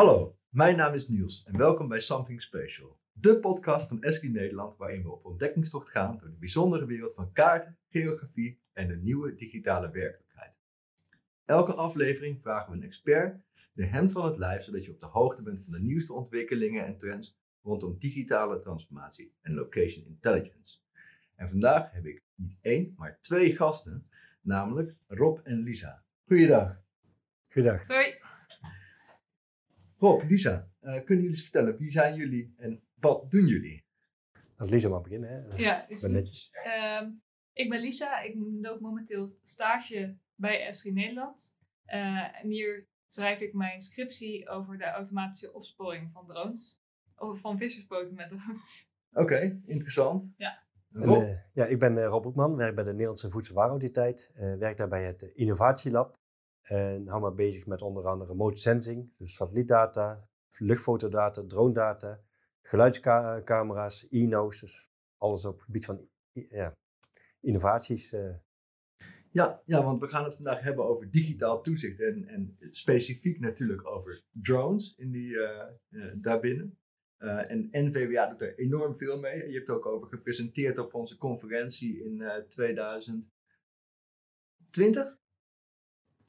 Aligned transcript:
Hallo, 0.00 0.38
mijn 0.48 0.76
naam 0.76 0.94
is 0.94 1.08
Niels 1.08 1.42
en 1.44 1.56
welkom 1.56 1.88
bij 1.88 2.00
Something 2.00 2.42
Special. 2.42 2.98
De 3.12 3.38
podcast 3.38 3.88
van 3.88 4.02
Esky 4.02 4.26
Nederland 4.28 4.76
waarin 4.76 5.02
we 5.02 5.10
op 5.10 5.24
ontdekkingstocht 5.24 5.88
gaan 5.90 6.18
door 6.18 6.30
de 6.30 6.36
bijzondere 6.36 6.86
wereld 6.86 7.14
van 7.14 7.32
kaarten, 7.32 7.78
geografie 7.88 8.60
en 8.72 8.88
de 8.88 8.96
nieuwe 8.96 9.34
digitale 9.34 9.90
werkelijkheid. 9.90 10.58
Elke 11.44 11.74
aflevering 11.74 12.40
vragen 12.42 12.70
we 12.70 12.76
een 12.76 12.84
expert 12.84 13.40
de 13.72 13.84
hemd 13.84 14.12
van 14.12 14.24
het 14.24 14.36
lijf 14.36 14.62
zodat 14.62 14.84
je 14.84 14.90
op 14.90 15.00
de 15.00 15.06
hoogte 15.06 15.42
bent 15.42 15.62
van 15.62 15.72
de 15.72 15.80
nieuwste 15.80 16.12
ontwikkelingen 16.12 16.86
en 16.86 16.96
trends 16.96 17.38
rondom 17.62 17.98
digitale 17.98 18.60
transformatie 18.60 19.34
en 19.40 19.54
location 19.54 20.06
intelligence. 20.06 20.78
En 21.36 21.48
vandaag 21.48 21.92
heb 21.92 22.06
ik 22.06 22.22
niet 22.34 22.56
één, 22.60 22.94
maar 22.96 23.18
twee 23.20 23.56
gasten, 23.56 24.06
namelijk 24.40 24.94
Rob 25.06 25.38
en 25.42 25.58
Lisa. 25.58 26.04
Goeiedag. 26.26 26.80
Goeiedag. 27.50 27.86
Hoi. 27.86 28.19
Rob, 30.00 30.22
Lisa, 30.28 30.70
eh, 30.80 30.92
kunnen 30.92 31.06
jullie 31.06 31.28
eens 31.28 31.42
vertellen 31.42 31.76
wie 31.76 31.90
zijn 31.90 32.14
jullie 32.14 32.54
en 32.56 32.82
wat 32.94 33.30
doen 33.30 33.46
jullie? 33.46 33.84
Laat 34.56 34.70
Lisa 34.70 34.88
maar 34.88 35.00
beginnen. 35.00 35.30
Hè? 35.30 35.56
Ja, 35.56 35.88
is 35.88 36.00
ben 36.00 36.12
netjes. 36.12 36.50
Ehm, 36.52 37.10
ik 37.52 37.68
ben 37.70 37.80
Lisa. 37.80 38.20
Ik 38.20 38.34
loop 38.60 38.80
momenteel 38.80 39.38
stage 39.42 40.16
bij 40.34 40.66
Esri 40.66 40.92
Nederland. 40.92 41.58
Eh, 41.84 42.42
en 42.42 42.48
hier 42.48 42.86
schrijf 43.06 43.40
ik 43.40 43.52
mijn 43.52 43.80
scriptie 43.80 44.48
over 44.48 44.78
de 44.78 44.84
automatische 44.84 45.52
opsporing 45.52 46.10
van 46.12 46.26
drones. 46.26 46.80
Over 47.16 47.40
van 47.40 47.58
vissersboten 47.58 48.14
met 48.14 48.28
drones. 48.28 48.88
Oké, 49.12 49.60
interessant. 49.66 50.32
Ja. 50.36 50.62
En, 50.92 51.04
Rob? 51.04 51.22
eh, 51.22 51.38
ja, 51.52 51.66
ik 51.66 51.78
ben 51.78 52.04
Rob 52.04 52.24
Hoekman, 52.24 52.56
werk 52.56 52.74
bij 52.74 52.84
de 52.84 52.90
Nederlandse 52.90 53.30
Voedselwaarautoriteit. 53.30 54.30
eh 54.34 54.54
werk 54.54 54.76
daar 54.76 54.88
bij 54.88 55.04
het 55.04 55.22
Innovatielab. 55.22 56.19
En 56.62 57.08
hou 57.08 57.22
me 57.22 57.32
bezig 57.32 57.66
met 57.66 57.82
onder 57.82 58.06
andere 58.06 58.30
remote 58.30 58.60
sensing, 58.60 59.12
dus 59.16 59.34
satellietdata, 59.34 60.28
luchtfotodata, 60.58 61.44
dronedata, 61.46 62.20
geluidscamera's, 62.62 64.06
e-no's, 64.10 64.60
dus 64.60 64.88
alles 65.16 65.44
op 65.44 65.54
het 65.54 65.64
gebied 65.64 65.84
van 65.84 66.08
innovaties. 67.40 68.12
eh. 68.12 68.34
Ja, 69.32 69.62
ja, 69.64 69.82
want 69.82 70.00
we 70.00 70.08
gaan 70.08 70.24
het 70.24 70.34
vandaag 70.34 70.60
hebben 70.60 70.84
over 70.84 71.10
digitaal 71.10 71.62
toezicht 71.62 72.00
en, 72.00 72.28
en 72.28 72.56
specifiek 72.60 73.40
natuurlijk 73.40 73.86
over 73.86 74.24
drones 74.30 74.94
in 74.96 75.10
die, 75.10 75.42
eh, 75.42 75.68
eh, 75.88 76.12
daarbinnen. 76.16 76.74
En 77.20 77.68
NVWA 77.70 78.26
doet 78.26 78.42
er 78.42 78.58
enorm 78.58 78.96
veel 78.96 79.20
mee. 79.20 79.48
Je 79.48 79.54
hebt 79.54 79.68
er 79.68 79.74
ook 79.74 79.86
over 79.86 80.08
gepresenteerd 80.08 80.78
op 80.78 80.94
onze 80.94 81.16
conferentie 81.16 82.04
in 82.04 82.20
eh 82.20 82.36
2020? 82.36 85.19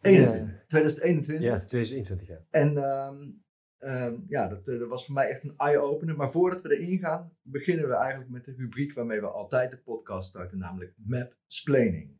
21. 0.02 0.66
2021. 0.68 1.42
ja, 1.42 1.60
2021 1.60 2.28
jaar. 2.28 2.46
En 2.50 2.78
ehm, 2.78 3.30
ehm, 3.78 4.16
ja, 4.28 4.48
dat, 4.48 4.68
eh, 4.68 4.80
dat 4.80 4.90
was 4.90 5.06
voor 5.06 5.14
mij 5.14 5.30
echt 5.30 5.44
een 5.44 5.58
eye-opener. 5.58 6.16
Maar 6.16 6.32
voordat 6.32 6.62
we 6.62 6.78
erin 6.78 7.00
gaan, 7.00 7.38
beginnen 7.42 7.88
we 7.88 7.96
eigenlijk 7.96 8.32
met 8.32 8.46
de 8.46 8.54
rubriek 8.58 8.94
waarmee 8.94 9.20
we 9.20 9.28
altijd 9.28 9.72
de 9.72 9.78
podcast 9.78 10.30
starten, 10.30 10.58
namelijk 10.58 10.94
Map 10.98 11.38
Splaining. 11.48 12.20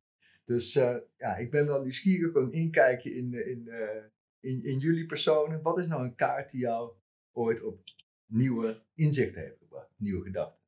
Dus 0.52 0.76
eh, 0.76 0.98
ja, 1.18 1.36
ik 1.36 1.52
ben 1.52 1.66
wel 1.66 1.82
nieuwsgierig, 1.82 2.32
gewoon 2.32 2.52
inkijken 2.52 3.16
in, 3.16 3.34
eh, 3.34 3.48
in, 3.48 3.68
eh, 3.68 4.04
in, 4.40 4.64
in 4.64 4.80
jullie 4.80 5.06
personen. 5.06 5.62
Wat 5.62 5.78
is 5.78 5.88
nou 5.88 6.04
een 6.04 6.16
kaart 6.16 6.52
die 6.52 6.60
jou 6.60 6.94
ooit 7.32 7.64
op 7.64 7.84
nieuwe 8.26 8.84
inzichten 8.94 9.42
heeft 9.42 9.58
gebracht, 9.58 9.94
nieuwe 9.98 10.24
gedachten? 10.24 10.60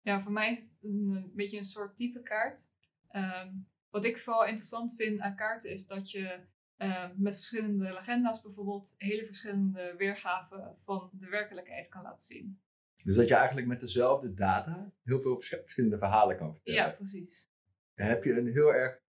Ja, 0.00 0.22
voor 0.22 0.32
mij 0.32 0.52
is 0.52 0.62
het 0.62 0.72
een, 0.82 1.10
een 1.10 1.32
beetje 1.34 1.58
een 1.58 1.64
soort 1.64 1.96
type 1.96 2.22
kaart. 2.22 2.60
Ehm, 3.08 3.54
wat 3.90 4.04
ik 4.04 4.18
vooral 4.18 4.44
interessant 4.46 4.94
vind 4.96 5.20
aan 5.20 5.36
kaarten 5.36 5.70
is 5.70 5.86
dat 5.86 6.10
je 6.10 6.40
ehm, 6.76 7.12
met 7.16 7.36
verschillende 7.36 7.92
legenda's 7.92 8.42
bijvoorbeeld 8.42 8.94
hele 8.98 9.26
verschillende 9.26 9.94
weergaven 9.96 10.76
van 10.84 11.10
de 11.12 11.28
werkelijkheid 11.28 11.88
kan 11.88 12.02
laten 12.02 12.20
zien. 12.36 12.60
Dus 13.04 13.16
dat 13.16 13.28
je 13.28 13.34
eigenlijk 13.34 13.66
met 13.66 13.80
dezelfde 13.80 14.34
data 14.34 14.92
heel 15.02 15.20
veel 15.20 15.36
vers- 15.40 15.48
verschillende 15.62 15.98
verhalen 15.98 16.36
kan 16.36 16.54
vertellen. 16.54 16.80
Ja, 16.80 16.90
precies. 16.90 17.50
Heb 17.94 18.24
je 18.24 18.32
een 18.32 18.52
heel 18.52 18.74
erg 18.74 19.00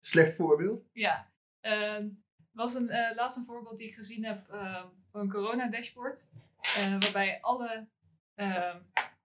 slecht 0.00 0.34
voorbeeld? 0.34 0.88
Ja, 0.92 1.32
ehm 1.60 2.08
was 2.52 2.74
een, 2.74 2.88
eh, 2.88 3.16
laatst 3.16 3.36
een 3.36 3.44
voorbeeld 3.44 3.78
die 3.78 3.88
ik 3.88 3.94
gezien 3.94 4.24
heb 4.24 4.48
ehm, 4.48 4.86
van 5.10 5.20
een 5.20 5.30
corona-dashboard. 5.30 6.30
eh, 6.76 6.90
waarbij 6.98 7.38
alle 7.40 7.88
ehm, 8.34 8.80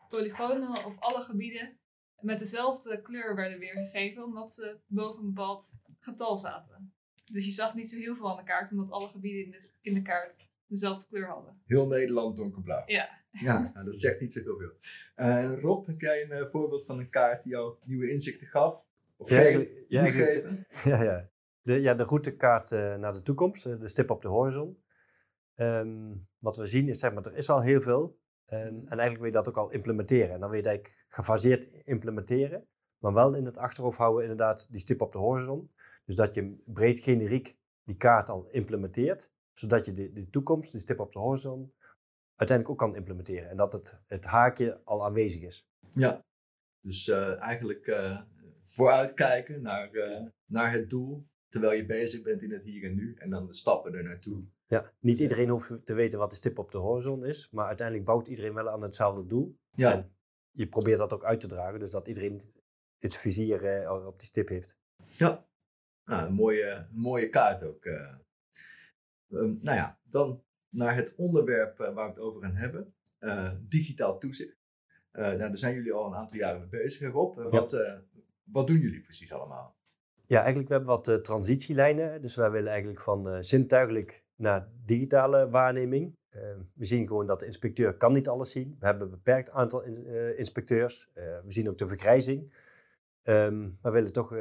polygonen 0.09 0.85
of 0.85 0.99
alle 0.99 1.21
gebieden 1.21 1.78
met 2.21 2.39
dezelfde 2.39 3.01
kleur 3.01 3.35
werden 3.35 3.59
weergegeven, 3.59 4.23
omdat 4.23 4.51
ze 4.51 4.77
boven 4.87 5.19
een 5.21 5.33
bepaald 5.33 5.81
getal 5.99 6.37
zaten. 6.37 6.93
Dus 7.31 7.45
je 7.45 7.51
zag 7.51 7.75
niet 7.75 7.89
zo 7.89 7.97
heel 7.97 8.15
veel 8.15 8.29
aan 8.31 8.37
de 8.37 8.43
kaart, 8.43 8.71
omdat 8.71 8.91
alle 8.91 9.07
gebieden 9.07 9.43
in 9.45 9.51
de, 9.51 9.69
in 9.81 9.93
de 9.93 10.01
kaart 10.01 10.47
dezelfde 10.67 11.05
kleur 11.09 11.27
hadden. 11.27 11.61
Heel 11.65 11.87
Nederland 11.87 12.35
donkerblauw. 12.37 12.83
Ja. 12.85 13.17
Ja, 13.31 13.71
nou, 13.73 13.85
dat 13.85 13.99
zegt 13.99 14.19
niet 14.21 14.33
zo 14.33 14.41
heel 14.43 14.57
veel. 14.57 14.71
Eh, 15.15 15.59
Rob, 15.61 15.87
heb 15.87 16.01
jij 16.01 16.23
een 16.23 16.31
eh, 16.31 16.45
voorbeeld 16.45 16.85
van 16.85 16.99
een 16.99 17.09
kaart 17.09 17.43
die 17.43 17.51
jou 17.51 17.75
nieuwe 17.83 18.09
inzichten 18.11 18.47
gaf? 18.47 18.81
Of 19.17 19.29
Ja, 19.29 19.41
geeft? 19.41 19.69
ja, 19.87 20.01
Moet 20.01 20.11
eigenlijk- 20.11 20.41
geven? 20.47 20.65
Ja, 20.91 21.03
ja. 21.03 21.29
De, 21.61 21.73
ja, 21.81 21.93
de 21.93 22.03
routekaart 22.03 22.71
eh, 22.71 22.95
naar 22.95 23.13
de 23.13 23.21
toekomst, 23.21 23.63
de 23.63 23.87
stip 23.87 24.09
op 24.09 24.21
de 24.21 24.27
horizon. 24.27 24.77
Ehm, 25.55 26.15
wat 26.39 26.55
we 26.57 26.65
zien 26.65 26.87
is, 26.87 26.99
zeg 26.99 27.13
maar, 27.13 27.25
er 27.25 27.35
is 27.35 27.49
al 27.49 27.61
heel 27.61 27.81
veel. 27.81 28.19
En, 28.49 28.67
en 28.67 28.99
eigenlijk 28.99 29.17
wil 29.17 29.25
je 29.25 29.31
dat 29.31 29.49
ook 29.49 29.57
al 29.57 29.71
implementeren. 29.71 30.33
En 30.33 30.39
dan 30.39 30.49
wil 30.49 30.59
je 30.59 30.67
het 30.67 30.71
eigenlijk 30.73 31.05
gefaseerd 31.07 31.67
implementeren. 31.83 32.67
Maar 32.97 33.13
wel 33.13 33.33
in 33.33 33.45
het 33.45 33.57
achterhoofd 33.57 33.97
houden 33.97 34.21
inderdaad 34.21 34.71
die 34.71 34.79
stip 34.79 35.01
op 35.01 35.11
de 35.11 35.17
horizon. 35.17 35.71
Dus 36.05 36.15
dat 36.15 36.35
je 36.35 36.61
breed 36.65 36.99
generiek 36.99 37.57
die 37.83 37.97
kaart 37.97 38.29
al 38.29 38.47
implementeert. 38.49 39.31
Zodat 39.53 39.85
je 39.85 39.93
de, 39.93 40.11
de 40.11 40.29
toekomst, 40.29 40.71
die 40.71 40.81
stip 40.81 40.99
op 40.99 41.13
de 41.13 41.19
horizon, 41.19 41.73
uiteindelijk 42.35 42.69
ook 42.69 42.87
kan 42.87 42.95
implementeren. 42.95 43.49
En 43.49 43.57
dat 43.57 43.73
het, 43.73 44.01
het 44.07 44.25
haakje 44.25 44.81
al 44.83 45.05
aanwezig 45.05 45.41
is. 45.41 45.67
Ja, 45.93 46.25
dus 46.81 47.07
eh, 47.07 47.41
eigenlijk 47.41 47.87
eh, 47.87 48.21
vooruitkijken 48.63 49.61
naar, 49.61 49.91
eh, 49.91 50.25
naar 50.45 50.71
het 50.71 50.89
doel, 50.89 51.27
terwijl 51.49 51.73
je 51.77 51.85
bezig 51.85 52.21
bent 52.21 52.41
in 52.41 52.51
het 52.51 52.63
hier 52.63 52.83
en 52.83 52.95
nu. 52.95 53.15
En 53.17 53.29
dan 53.29 53.45
de 53.47 53.53
stappen 53.53 53.93
er 53.93 54.03
naartoe. 54.03 54.43
Ja, 54.65 54.93
niet 54.99 55.19
iedereen 55.19 55.49
hoeft 55.49 55.85
te 55.85 55.93
weten 55.93 56.19
wat 56.19 56.29
de 56.29 56.35
stip 56.35 56.59
op 56.59 56.71
de 56.71 56.77
horizon 56.77 57.25
is. 57.25 57.49
Maar 57.51 57.67
uiteindelijk 57.67 58.07
bouwt 58.07 58.27
iedereen 58.27 58.53
wel 58.53 58.69
aan 58.69 58.81
hetzelfde 58.81 59.25
doel. 59.25 59.57
Ja, 59.71 59.91
En 59.93 60.15
je 60.51 60.67
probeert 60.67 60.97
dat 60.97 61.13
ook 61.13 61.23
uit 61.23 61.39
te 61.39 61.47
dragen, 61.47 61.79
dus 61.79 61.91
dat 61.91 62.07
iedereen 62.07 62.53
het 62.97 63.15
vizier 63.17 63.65
eh, 63.65 64.05
op 64.07 64.19
die 64.19 64.27
stip 64.27 64.47
heeft. 64.47 64.77
ja. 65.17 65.47
Nou, 66.05 66.27
een 66.27 66.33
mooie, 66.33 66.87
mooie 66.91 67.29
kaart 67.29 67.63
ook. 67.63 67.85
eh. 67.85 68.15
Ehm, 69.29 69.55
nou 69.61 69.77
ja, 69.77 69.99
dan 70.03 70.43
naar 70.69 70.95
het 70.95 71.15
onderwerp 71.15 71.79
eh, 71.79 71.93
waar 71.93 72.05
we 72.07 72.13
het 72.13 72.19
over 72.21 72.41
gaan 72.41 72.55
hebben. 72.55 72.93
Digitaal 73.67 74.19
toezicht. 74.19 74.57
Nou, 75.11 75.37
daar 75.37 75.57
zijn 75.57 75.73
jullie 75.75 75.93
al 75.93 76.05
een 76.05 76.15
aantal 76.15 76.37
jaren 76.37 76.59
mee 76.59 76.69
bezig, 76.69 77.11
Rob. 77.11 77.37
Wat, 77.51 77.77
wat 78.43 78.67
doen 78.67 78.77
jullie 78.79 79.01
precies 79.01 79.33
allemaal? 79.33 79.78
Ja, 80.31 80.37
eigenlijk 80.37 80.67
we 80.67 80.73
hebben 80.73 80.95
wat 80.95 81.07
eh, 81.07 81.15
transitielijnen. 81.15 82.21
Dus 82.21 82.35
wij 82.35 82.51
willen 82.51 82.69
eigenlijk 82.71 83.01
van 83.01 83.29
eh, 83.29 83.37
zintuigelijk 83.41 84.23
naar 84.35 84.67
digitale 84.85 85.49
waarneming. 85.49 86.17
Eh, 86.29 86.41
we 86.73 86.85
zien 86.85 87.07
gewoon 87.07 87.27
dat 87.27 87.39
de 87.39 87.45
inspecteur 87.45 87.93
kan 87.97 88.13
niet 88.13 88.27
alles 88.27 88.51
zien. 88.51 88.75
We 88.79 88.85
hebben 88.85 89.03
een 89.03 89.09
beperkt 89.13 89.51
aantal 89.51 89.83
eh, 89.83 90.39
inspecteurs. 90.39 91.09
We 91.13 91.41
zien 91.47 91.69
ook 91.69 91.77
de 91.77 91.87
vergrijzing. 91.87 92.53
Ehm, 93.21 93.69
we 93.81 93.89
willen 93.89 94.11
toch 94.11 94.35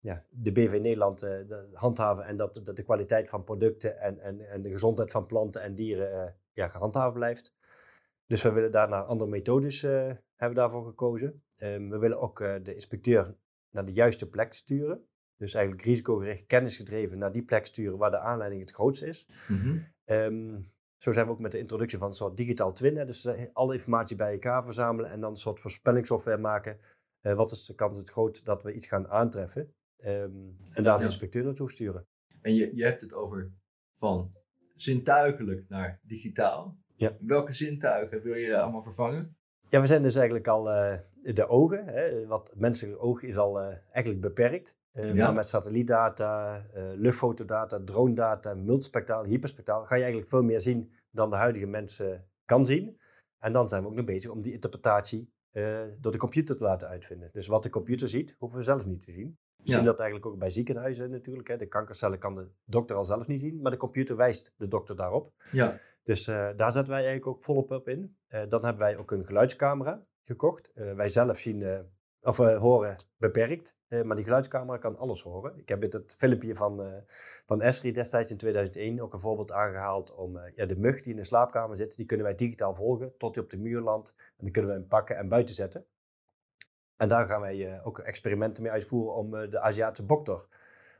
ja, 0.00 0.24
de 0.30 0.52
BV 0.52 0.78
Nederland 0.80 1.18
de- 1.20 1.68
handhaven 1.72 2.24
en 2.24 2.36
dat, 2.36 2.60
dat 2.64 2.76
de 2.76 2.82
kwaliteit 2.82 3.28
van 3.28 3.44
producten 3.44 4.00
en, 4.00 4.18
en, 4.20 4.40
en 4.50 4.62
de 4.62 4.70
gezondheid 4.70 5.10
van 5.10 5.26
planten 5.26 5.62
en 5.62 5.74
dieren 5.74 6.36
ja, 6.52 6.68
gehandhaafd 6.68 7.14
blijft. 7.14 7.54
Dus 8.26 8.42
we 8.42 8.52
willen 8.52 8.72
daar 8.72 8.88
naar 8.88 9.02
andere 9.02 9.30
methodes 9.30 9.82
hebben 10.36 10.54
daarvoor 10.54 10.84
gekozen. 10.84 11.42
Ehm, 11.56 11.88
we 11.88 11.98
willen 11.98 12.20
ook 12.20 12.38
de 12.38 12.74
inspecteur 12.74 13.34
naar 13.70 13.84
de 13.84 13.92
juiste 13.92 14.28
plek 14.28 14.52
sturen. 14.54 15.08
Dus 15.40 15.54
eigenlijk 15.54 15.84
risicogericht, 15.84 16.46
kennisgedreven 16.46 17.18
naar 17.18 17.32
die 17.32 17.42
plek 17.42 17.66
sturen 17.66 17.98
waar 17.98 18.10
de 18.10 18.18
aanleiding 18.18 18.60
het 18.60 18.70
grootst 18.70 19.02
is. 19.02 19.28
Ehm, 20.04 20.60
zo 20.98 21.12
zijn 21.12 21.26
we 21.26 21.32
ook 21.32 21.38
met 21.38 21.52
de 21.52 21.58
introductie 21.58 21.98
van 21.98 22.08
een 22.08 22.14
soort 22.14 22.36
digitaal 22.36 22.72
twin. 22.72 22.96
Hè, 22.96 23.04
dus 23.04 23.24
eh, 23.24 23.46
alle 23.52 23.72
informatie 23.72 24.16
bij 24.16 24.32
elkaar 24.32 24.64
verzamelen 24.64 25.10
en 25.10 25.20
dan 25.20 25.30
een 25.30 25.36
soort 25.36 25.60
voorspellingssoftware 25.60 26.38
maken. 26.38 26.78
Eh, 27.20 27.34
wat 27.34 27.50
is 27.50 27.64
de 27.64 27.74
kans 27.74 27.96
het 27.96 28.10
groot 28.10 28.44
dat 28.44 28.62
we 28.62 28.72
iets 28.72 28.86
gaan 28.86 29.08
aantreffen? 29.08 29.74
Ehm, 29.96 30.30
en 30.72 30.82
daar 30.82 30.98
de 30.98 31.04
inspecteur 31.04 31.44
naartoe 31.44 31.70
sturen. 31.70 32.06
En 32.40 32.54
je, 32.54 32.76
je 32.76 32.84
hebt 32.84 33.00
het 33.00 33.12
over 33.12 33.52
van 33.94 34.32
zintuigelijk 34.74 35.68
naar 35.68 36.00
digitaal. 36.02 36.78
Ja. 36.96 37.16
Welke 37.20 37.52
zintuigen 37.52 38.22
wil 38.22 38.34
je 38.34 38.58
allemaal 38.58 38.82
vervangen? 38.82 39.36
Ja, 39.68 39.80
we 39.80 39.86
zijn 39.86 40.02
dus 40.02 40.14
eigenlijk 40.14 40.48
al 40.48 40.70
eh, 40.70 40.98
de 41.34 41.48
ogen. 41.48 41.86
Hè, 41.86 42.26
wat 42.26 42.48
het 42.48 42.58
menselijke 42.58 43.00
oog 43.00 43.22
is 43.22 43.36
al 43.36 43.60
eigenlijk 43.92 44.20
beperkt. 44.20 44.78
Eh, 44.92 45.14
Ja. 45.14 45.24
Maar 45.24 45.34
met 45.34 45.46
satellietdata, 45.46 46.64
eh 46.74 46.82
luchtfotodata, 46.94 47.80
dronedata, 47.84 48.54
multispectaal, 48.54 49.24
hyperspectaal 49.24 49.84
ga 49.84 49.94
je 49.94 50.00
eigenlijk 50.00 50.30
veel 50.30 50.42
meer 50.42 50.60
zien 50.60 50.92
dan 51.10 51.30
de 51.30 51.36
huidige 51.36 51.66
mens 51.66 52.00
eh, 52.00 52.18
kan 52.44 52.66
zien. 52.66 52.98
En 53.38 53.52
dan 53.52 53.68
zijn 53.68 53.82
we 53.82 53.88
ook 53.88 53.94
nog 53.94 54.04
bezig 54.04 54.30
om 54.30 54.42
die 54.42 54.52
interpretatie 54.52 55.32
eh, 55.50 55.80
door 55.98 56.12
de 56.12 56.18
computer 56.18 56.56
te 56.56 56.64
laten 56.64 56.88
uitvinden. 56.88 57.28
Dus 57.32 57.46
wat 57.46 57.62
de 57.62 57.70
computer 57.70 58.08
ziet, 58.08 58.34
hoeven 58.38 58.58
we 58.58 58.64
zelf 58.64 58.86
niet 58.86 59.02
te 59.02 59.12
zien. 59.12 59.38
We 59.56 59.62
Ja. 59.70 59.74
zien 59.76 59.84
dat 59.84 59.98
eigenlijk 59.98 60.30
ook 60.30 60.38
bij 60.38 60.50
ziekenhuizen 60.50 61.10
natuurlijk. 61.10 61.48
Hè. 61.48 61.56
De 61.56 61.66
kankercellen 61.66 62.18
kan 62.18 62.34
de 62.34 62.48
dokter 62.64 62.96
al 62.96 63.04
zelf 63.04 63.26
niet 63.26 63.40
zien, 63.40 63.60
maar 63.60 63.70
de 63.70 63.76
computer 63.76 64.16
wijst 64.16 64.54
de 64.56 64.68
dokter 64.68 64.96
daarop. 64.96 65.32
Ja, 65.52 65.78
Dus 66.02 66.24
daar 66.24 66.72
zetten 66.72 66.88
wij 66.92 67.04
eigenlijk 67.04 67.26
ook 67.26 67.42
volop 67.42 67.70
op 67.70 67.88
in. 67.88 68.16
Dan 68.28 68.64
hebben 68.64 68.78
wij 68.78 68.96
ook 68.96 69.10
een 69.10 69.26
geluidscamera 69.26 70.06
gekocht. 70.24 70.70
Wij 70.74 71.08
zelf 71.08 71.38
zien, 71.38 71.86
of 72.20 72.36
horen 72.36 72.96
beperkt, 73.16 73.76
eh, 73.90 74.02
maar 74.02 74.16
die 74.16 74.24
geluidscamera 74.24 74.78
kan 74.78 74.98
alles 74.98 75.22
horen. 75.22 75.58
Ik 75.58 75.68
heb 75.68 75.82
in 75.82 75.90
het 75.90 76.14
filmpje 76.18 76.54
van, 76.54 76.82
eh, 76.82 76.92
van 77.46 77.62
Esri 77.62 77.92
destijds 77.92 78.30
in 78.30 78.36
2001 78.36 79.00
ook 79.00 79.12
een 79.12 79.20
voorbeeld 79.20 79.52
aangehaald 79.52 80.14
om 80.14 80.36
eh, 80.36 80.52
ja, 80.54 80.66
de 80.66 80.76
mug 80.76 81.02
die 81.02 81.10
in 81.10 81.18
de 81.18 81.24
slaapkamer 81.24 81.76
zit, 81.76 81.96
die 81.96 82.06
kunnen 82.06 82.26
wij 82.26 82.34
digitaal 82.34 82.74
volgen 82.74 83.16
tot 83.16 83.34
hij 83.34 83.44
op 83.44 83.50
de 83.50 83.58
muur 83.58 83.80
landt. 83.80 84.14
En 84.18 84.44
die 84.44 84.50
kunnen 84.50 84.70
we 84.70 84.76
hem 84.76 84.88
pakken 84.88 85.16
en 85.16 85.28
buiten 85.28 85.54
zetten. 85.54 85.84
En 86.96 87.08
daar 87.08 87.26
gaan 87.26 87.40
wij 87.40 87.80
ook 87.84 87.98
experimenten 87.98 88.62
mee 88.62 88.72
uitvoeren 88.72 89.14
om 89.14 89.30
de 89.30 89.60
Aziatische 89.60 90.06
boktor 90.06 90.48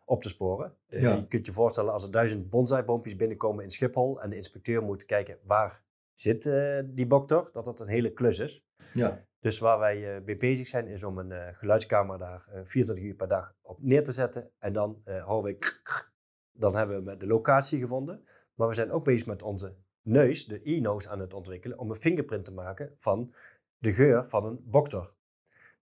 op 0.04 0.22
te 0.22 0.28
sporen. 0.28 0.74
Ja. 0.86 1.14
Je 1.14 1.26
kunt 1.26 1.46
je 1.46 1.52
voorstellen 1.52 1.92
als 1.92 2.04
er 2.04 2.10
duizend 2.10 2.50
bonsaiboompjes 2.50 3.16
binnenkomen 3.16 3.64
in 3.64 3.70
Schiphol 3.70 4.20
en 4.22 4.30
de 4.30 4.36
inspecteur 4.36 4.82
moet 4.82 5.04
kijken 5.04 5.38
waar 5.42 5.82
zit 6.14 6.42
die 6.84 7.06
boktor, 7.06 7.50
dat 7.52 7.64
dat 7.64 7.80
een 7.80 7.88
hele 7.88 8.12
klus 8.12 8.38
is. 8.38 8.64
Ja, 8.92 9.24
Dus 9.40 9.58
waar 9.58 9.78
wij 9.78 10.16
eh, 10.16 10.22
mee 10.24 10.36
bezig 10.36 10.66
zijn 10.66 10.86
is 10.86 11.04
om 11.04 11.18
een 11.18 11.32
eh, 11.32 11.48
geluidscamera 11.52 12.18
daar 12.18 12.46
eh 12.48 12.60
24 12.64 13.04
uur 13.04 13.14
per 13.14 13.28
dag 13.28 13.54
op 13.62 13.82
neer 13.82 14.04
te 14.04 14.12
zetten. 14.12 14.50
En 14.58 14.72
dan 14.72 15.00
eh 15.04 15.24
horen 15.24 15.44
we 15.44 15.72
dan 16.52 16.76
hebben 16.76 17.04
we 17.04 17.16
de 17.16 17.26
locatie 17.26 17.78
gevonden. 17.78 18.24
Maar 18.54 18.68
we 18.68 18.74
zijn 18.74 18.90
ook 18.90 19.04
bezig 19.04 19.26
met 19.26 19.42
onze 19.42 19.74
neus, 20.02 20.46
de 20.46 20.60
e-nose 20.62 21.08
aan 21.08 21.20
het 21.20 21.34
ontwikkelen, 21.34 21.78
om 21.78 21.90
een 21.90 21.96
fingerprint 21.96 22.44
te 22.44 22.52
maken 22.52 22.94
van 22.96 23.34
de 23.78 23.92
geur 23.92 24.26
van 24.26 24.44
een 24.44 24.60
boktor. 24.64 25.14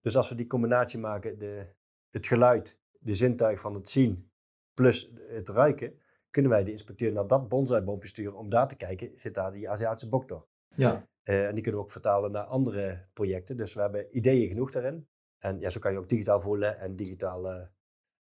Dus 0.01 0.17
als 0.17 0.29
we 0.29 0.35
die 0.35 0.47
combinatie 0.47 0.99
maken, 0.99 1.39
de, 1.39 1.67
het 2.11 2.27
geluid, 2.27 2.79
de 2.99 3.15
zintuig 3.15 3.61
van 3.61 3.75
het 3.75 3.89
zien 3.89 4.31
plus 4.75 5.13
het 5.29 5.49
ruiken, 5.49 6.01
kunnen 6.31 6.51
wij 6.51 6.65
de 6.65 6.71
inspecteur 6.71 7.13
naar 7.13 7.27
dat 7.27 7.49
bonsaiboompje 7.49 8.09
sturen 8.09 8.39
om 8.39 8.49
daar 8.49 8.69
te 8.69 8.77
kijken, 8.77 9.13
zit 9.15 9.35
daar 9.35 9.53
die 9.53 9.71
Aziatische 9.71 10.09
boktor. 10.09 10.47
Ja, 10.79 11.09
Eh, 11.23 11.47
en 11.47 11.55
die 11.55 11.63
kunnen 11.63 11.81
we 11.81 11.87
ook 11.87 11.93
vertalen 11.93 12.31
naar 12.31 12.45
andere 12.45 13.09
projecten. 13.13 13.57
Dus 13.57 13.75
we 13.75 13.81
hebben 13.81 14.17
ideeën 14.17 14.49
genoeg 14.49 14.71
daarin. 14.71 15.09
En 15.39 15.61
ja, 15.61 15.71
zo 15.71 15.81
kan 15.81 15.93
je 15.93 15.99
ook 15.99 16.09
digitaal 16.09 16.41
voelen 16.41 16.79
en 16.79 16.97
digitaal 16.97 17.49
eh, 17.49 17.67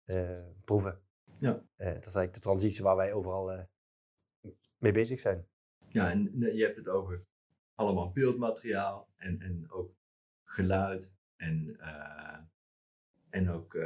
eh, 0.04 0.44
proeven. 0.64 1.00
Ja. 1.38 1.52
Dat 1.52 1.86
is 1.86 2.14
eigenlijk 2.14 2.34
de 2.34 2.40
transitie 2.40 2.82
waar 2.82 2.96
wij 2.96 3.12
overal 3.12 3.68
mee 4.78 4.92
bezig 4.92 5.20
zijn. 5.20 5.46
ja. 5.88 6.10
En 6.10 6.30
je 6.38 6.62
hebt 6.62 6.76
het 6.76 6.88
over 6.88 7.24
allemaal 7.74 8.12
beeldmateriaal 8.12 9.08
en, 9.16 9.40
en 9.40 9.70
ook 9.70 9.94
geluid 10.44 11.12
en, 11.36 11.78
en 13.30 13.50
ook 13.50 13.78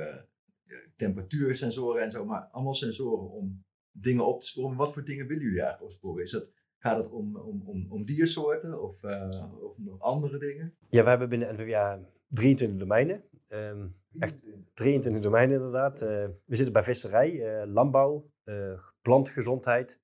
temperatuursensoren 0.97 2.03
en 2.03 2.11
zo. 2.11 2.25
Maar 2.25 2.43
allemaal 2.43 2.75
sensoren 2.75 3.31
om 3.31 3.64
dingen 3.91 4.26
op 4.26 4.41
te 4.41 4.47
sporen. 4.47 4.76
Wat 4.76 4.93
voor 4.93 5.05
dingen 5.05 5.26
willen 5.26 5.43
jullie 5.43 5.61
eigenlijk 5.61 5.93
opsporen? 5.93 6.23
Is 6.23 6.31
dat, 6.31 6.50
gaat 6.79 6.97
het 6.97 7.11
om, 7.11 7.37
om, 7.37 7.63
om, 7.65 7.87
om 7.91 8.05
diersoorten 8.05 8.83
of, 8.83 9.03
eh, 9.03 9.63
of 9.63 9.79
nog 9.79 10.01
andere 10.01 10.39
dingen? 10.39 10.75
Ja, 10.89 11.03
we 11.03 11.09
hebben 11.09 11.29
binnen 11.29 11.55
NVWA 11.55 12.01
23 12.29 12.79
domeinen. 12.79 13.23
Ehm, 13.49 13.87
echt 14.19 14.35
23 14.75 15.23
domeinen 15.23 15.57
inderdaad. 15.57 16.01
Eh, 16.03 16.09
we 16.45 16.57
zitten 16.57 16.73
bij 16.73 16.85
visserij, 16.85 17.61
eh, 17.61 17.67
landbouw, 17.67 18.31
plantgezondheid. 19.03 20.01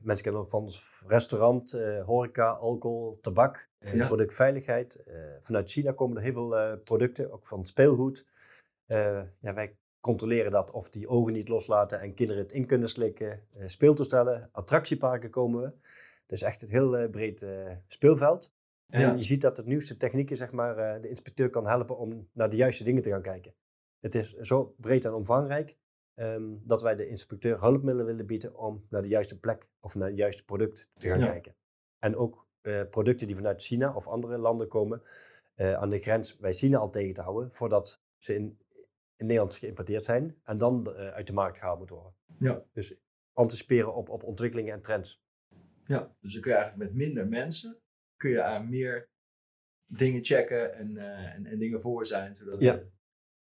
Mensen 0.00 0.24
kennen 0.24 0.40
ook 0.40 0.50
van 0.50 0.62
ons 0.62 1.02
restaurant, 1.06 1.72
horeca, 2.04 2.48
alcohol, 2.50 3.18
tabak, 3.20 3.70
Ja. 3.78 4.06
productveiligheid. 4.06 5.04
Vanuit 5.40 5.70
China 5.70 5.92
komen 5.92 6.16
er 6.16 6.22
heel 6.22 6.32
veel 6.32 6.78
producten, 6.78 7.32
ook 7.32 7.46
van 7.46 7.64
speelgoed. 7.64 8.26
Ja, 8.86 9.54
wij 9.54 9.76
controleren 10.00 10.50
dat 10.50 10.70
of 10.70 10.90
die 10.90 11.08
ogen 11.08 11.32
niet 11.32 11.48
loslaten 11.48 12.00
en 12.00 12.14
kinderen 12.14 12.42
het 12.42 12.52
in 12.52 12.66
kunnen 12.66 12.88
slikken. 12.88 13.42
Eh, 13.52 13.62
speeltoestellen, 13.66 14.48
attractieparken 14.52 15.30
komen 15.30 15.62
we. 15.62 15.72
Dus 16.26 16.42
echt 16.42 16.62
een 16.62 16.68
heel 16.68 16.96
eh, 16.96 17.10
breed 17.10 17.42
eh, 17.42 17.70
speelveld. 17.86 18.52
En 18.88 19.00
Ja. 19.00 19.14
je 19.14 19.22
ziet 19.22 19.40
dat 19.40 19.56
het 19.56 19.66
nieuwste 19.66 19.96
technieken, 19.96 20.36
zeg 20.36 20.50
maar, 20.52 21.00
de 21.00 21.08
inspecteur 21.08 21.50
kan 21.50 21.66
helpen 21.66 21.96
om 21.98 22.28
naar 22.32 22.48
de 22.50 22.56
juiste 22.56 22.84
dingen 22.84 23.02
te 23.02 23.10
gaan 23.10 23.22
kijken. 23.22 23.54
Het 24.00 24.14
is 24.14 24.32
zo 24.34 24.74
breed 24.76 25.04
en 25.04 25.12
omvangrijk 25.12 25.76
ehm, 26.14 26.54
dat 26.62 26.82
wij 26.82 26.94
de 26.96 27.08
inspecteur 27.08 27.60
hulpmiddelen 27.60 28.06
willen 28.06 28.26
bieden 28.26 28.56
om 28.56 28.86
naar 28.90 29.02
de 29.02 29.08
juiste 29.08 29.40
plek 29.40 29.68
of 29.80 29.94
naar 29.94 30.08
het 30.08 30.16
juiste 30.16 30.44
product 30.44 30.88
te 30.98 31.08
gaan 31.08 31.18
Ja. 31.18 31.26
kijken. 31.30 31.54
En 31.98 32.16
ook 32.16 32.46
producten 32.90 33.26
die 33.26 33.36
vanuit 33.36 33.62
China 33.62 33.94
of 33.94 34.06
andere 34.08 34.38
landen 34.38 34.68
komen, 34.68 35.02
aan 35.56 35.90
de 35.90 35.98
grens 35.98 36.36
bij 36.36 36.52
China 36.52 36.78
al 36.78 36.90
tegen 36.90 37.14
te 37.14 37.20
houden 37.20 37.52
voordat 37.52 38.02
ze 38.18 38.34
in, 38.34 38.58
in 39.18 39.26
Nederland 39.26 39.56
geïmporteerd 39.56 40.04
zijn 40.04 40.36
en 40.44 40.58
dan 40.58 40.94
eh, 40.94 41.08
uit 41.08 41.26
de 41.26 41.32
markt 41.32 41.58
gehaald 41.58 41.78
moeten 41.78 41.96
worden. 41.96 42.14
Ja. 42.38 42.62
Dus 42.72 42.94
anticiperen 43.32 43.94
op, 43.94 44.08
op 44.08 44.22
ontwikkelingen 44.22 44.72
en 44.74 44.80
trends. 44.82 45.22
Ja, 45.84 46.14
dus 46.20 46.32
dan 46.32 46.42
kun 46.42 46.50
je 46.52 46.56
eigenlijk 46.58 46.90
met 46.90 47.00
minder 47.06 47.28
mensen 47.28 47.80
kun 48.16 48.30
je 48.30 48.42
aan 48.42 48.68
meer 48.68 49.08
dingen 49.86 50.24
checken 50.24 50.74
en, 50.74 50.96
eh, 50.96 51.34
en, 51.34 51.46
en 51.46 51.58
dingen 51.58 51.80
voor 51.80 52.06
zijn. 52.06 52.36
Zodat 52.36 52.60
Ja. 52.60 52.82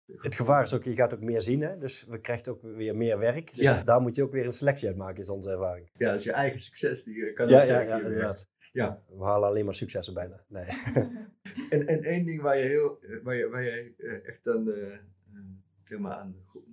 Het 0.05 0.35
gevaar 0.35 0.63
is 0.63 0.73
ook, 0.73 0.83
je 0.83 0.95
gaat 0.95 1.13
ook 1.13 1.21
meer 1.21 1.41
zien, 1.41 1.61
hè? 1.61 1.77
dus 1.77 2.05
we 2.05 2.21
krijgen 2.21 2.51
ook 2.51 2.61
weer 2.61 2.95
meer 2.95 3.17
werk. 3.19 3.55
Dus 3.55 3.63
Ja. 3.65 3.83
daar 3.83 4.01
moet 4.01 4.15
je 4.15 4.23
ook 4.23 4.31
weer 4.31 4.45
een 4.45 4.51
selectie 4.51 4.87
uit 4.87 4.97
maken, 4.97 5.21
is 5.21 5.29
onze 5.29 5.49
ervaring. 5.49 5.89
Ja, 5.93 6.13
dus 6.13 6.23
je 6.23 6.31
eigen 6.31 6.59
succes 6.59 7.03
die 7.03 7.25
eh, 7.25 7.35
kan 7.35 7.49
Ja, 7.49 7.61
ja, 7.61 7.79
ja, 7.79 7.97
inderdaad. 7.97 8.49
Ja. 8.71 9.03
We 9.07 9.23
halen 9.23 9.47
alleen 9.47 9.65
maar 9.65 9.73
successen 9.73 10.13
bijna. 10.13 10.43
Nee. 10.47 10.65
En, 11.69 11.87
en 11.87 12.03
één 12.03 12.25
ding 12.25 12.41
waar 12.41 12.57
je, 12.57 12.63
heel, 12.63 12.99
waar 13.23 13.35
je, 13.35 13.49
waar 13.49 13.63
je 13.63 13.93
echt 14.25 14.47
aan 14.47 14.63
de, 14.63 14.99
zeg 15.87 15.99
maar 15.99 16.11
aan 16.11 16.31
de 16.31 16.41
go- 16.45 16.63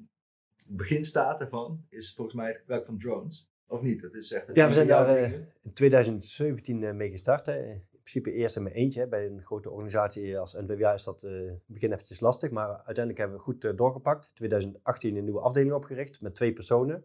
begin 0.67 1.05
staat 1.05 1.41
ervan, 1.41 1.85
is 1.89 2.15
volgens 2.15 2.37
mij 2.37 2.47
het 2.47 2.57
gebruik 2.57 2.87
van 2.87 2.99
drones. 2.99 3.49
Of 3.67 3.83
niet? 3.83 4.03
Dat 4.03 4.15
is 4.15 4.33
echt 4.33 4.49
een 4.49 4.55
Ja, 4.55 4.67
we 4.69 4.75
zijn 4.75 4.87
daar, 4.87 5.17
eh. 5.17 5.33
In 5.63 5.73
2017 5.73 6.83
eh, 6.85 6.93
mee 6.95 7.11
gestart. 7.11 7.47
Hè. 7.47 7.71
In 7.73 7.83
principe 7.91 8.33
eerst 8.33 8.57
in 8.57 8.63
mijn 8.63 8.75
eentje. 8.75 9.01
hè. 9.01 9.07
Bij 9.09 9.27
een 9.27 9.43
grote 9.43 9.71
organisatie 9.71 10.39
als 10.39 10.53
NVWA 10.55 10.93
is 10.93 11.05
dat 11.05 11.23
eh, 11.23 11.31
in 11.31 11.47
het 11.49 11.63
begin 11.67 11.93
eventjes 11.93 12.21
lastig. 12.21 12.51
Maar 12.51 12.69
uiteindelijk 12.69 13.19
hebben 13.19 13.37
we 13.37 13.43
goed 13.43 13.65
eh, 13.65 13.77
doorgepakt. 13.77 14.35
2018 14.35 15.17
een 15.17 15.25
nieuwe 15.25 15.41
afdeling 15.41 15.73
opgericht 15.75 16.21
met 16.21 16.35
twee 16.35 16.53
personen. 16.53 17.05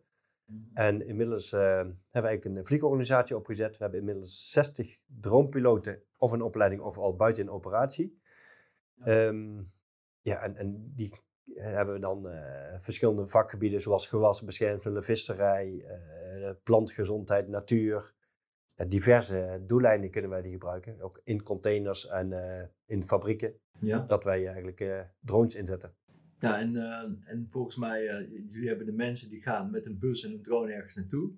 En 0.74 1.08
inmiddels 1.08 1.52
hebben 1.52 2.00
we 2.12 2.20
eigenlijk 2.20 2.46
een 2.58 2.66
vliegorganisatie 2.66 3.36
opgezet. 3.36 3.72
We 3.78 3.84
hebben 3.84 4.00
inmiddels 4.00 4.52
60 4.52 5.00
dronepiloten 5.20 6.02
of 6.18 6.34
in 6.34 6.42
opleiding 6.42 6.82
of 6.82 6.98
al 6.98 7.16
buiten 7.16 7.44
in 7.44 7.50
operatie. 7.50 8.20
Ehm, 9.04 9.62
ja, 10.22 10.42
en, 10.42 10.56
en 10.56 10.92
die 10.96 11.14
hebben 11.56 11.94
we 11.94 12.00
dan 12.00 12.30
eh, 12.30 12.80
verschillende 12.80 13.28
vakgebieden 13.28 13.82
zoals 13.82 14.08
gewasbeschermingsmiddelen, 14.08 15.08
visserij, 15.08 15.86
eh, 15.86 16.50
plantgezondheid, 16.64 17.48
natuur. 17.48 18.14
Ja, 18.76 18.86
diverse 18.86 19.64
doeleinden 19.68 20.12
kunnen 20.12 20.30
wij 20.30 20.42
die 20.42 20.52
gebruiken. 20.52 21.02
Ook 21.02 21.22
in 21.24 21.44
containers 21.44 22.08
en 22.08 22.34
eh, 22.34 22.66
in 22.86 23.04
fabrieken. 23.04 23.54
Ja. 23.80 24.00
Dat 24.00 24.24
wij 24.24 24.46
eigenlijk 24.46 24.80
eh, 24.80 25.00
drones 25.20 25.56
inzetten. 25.56 25.94
Ja, 26.40 26.60
en, 26.60 26.76
eh, 26.76 27.30
en 27.32 27.48
volgens 27.50 27.78
mij, 27.78 28.08
eh, 28.08 28.30
jullie 28.48 28.68
hebben 28.68 28.86
de 28.86 28.92
mensen 28.92 29.30
die 29.30 29.42
gaan 29.42 29.72
met 29.72 29.86
een 29.86 30.00
bus 30.00 30.24
en 30.24 30.32
een 30.32 30.42
drone 30.42 30.72
ergens 30.74 30.96
naartoe. 30.96 31.32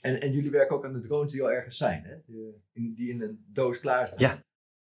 En, 0.00 0.20
en 0.20 0.32
jullie 0.32 0.50
werken 0.50 0.76
ook 0.76 0.84
aan 0.84 0.92
de 0.92 1.00
drones 1.00 1.32
die 1.32 1.42
al 1.42 1.52
ergens 1.52 1.76
zijn, 1.76 2.04
hè? 2.04 2.16
Die, 2.26 2.62
in, 2.72 2.94
die 2.94 3.10
in 3.10 3.20
een 3.20 3.44
doos 3.52 3.80
klaarstaan. 3.80 4.20
Ja. 4.20 4.44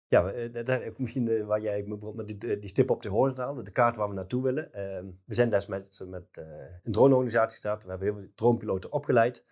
Ja, 0.08 0.32
eh, 0.32 0.66
daar, 0.66 0.88
ook 0.88 1.00
misschien 1.00 1.28
eh, 1.28 1.46
waar 1.46 1.62
jij 1.62 1.84
me 1.84 1.98
begon 1.98 2.16
met 2.16 2.28
die, 2.28 2.60
die 2.60 2.70
stip 2.70 2.90
op 2.90 3.02
de 3.02 3.10
horizontaal, 3.10 3.64
de 3.64 3.72
kaart 3.72 3.96
waar 3.96 4.08
we 4.08 4.14
naartoe 4.14 4.44
willen. 4.44 4.74
Ehm, 4.74 5.06
we 5.26 5.34
zijn 5.34 5.50
daar 5.50 5.66
met, 5.68 6.04
met 6.08 6.38
eh, 6.38 6.46
een 6.84 6.92
droneorganisatie 6.92 7.52
gestart. 7.52 7.84
We 7.84 7.90
hebben 7.90 8.08
heel 8.08 8.18
veel 8.18 8.32
dronepiloten 8.36 8.92
opgeleid. 8.92 9.46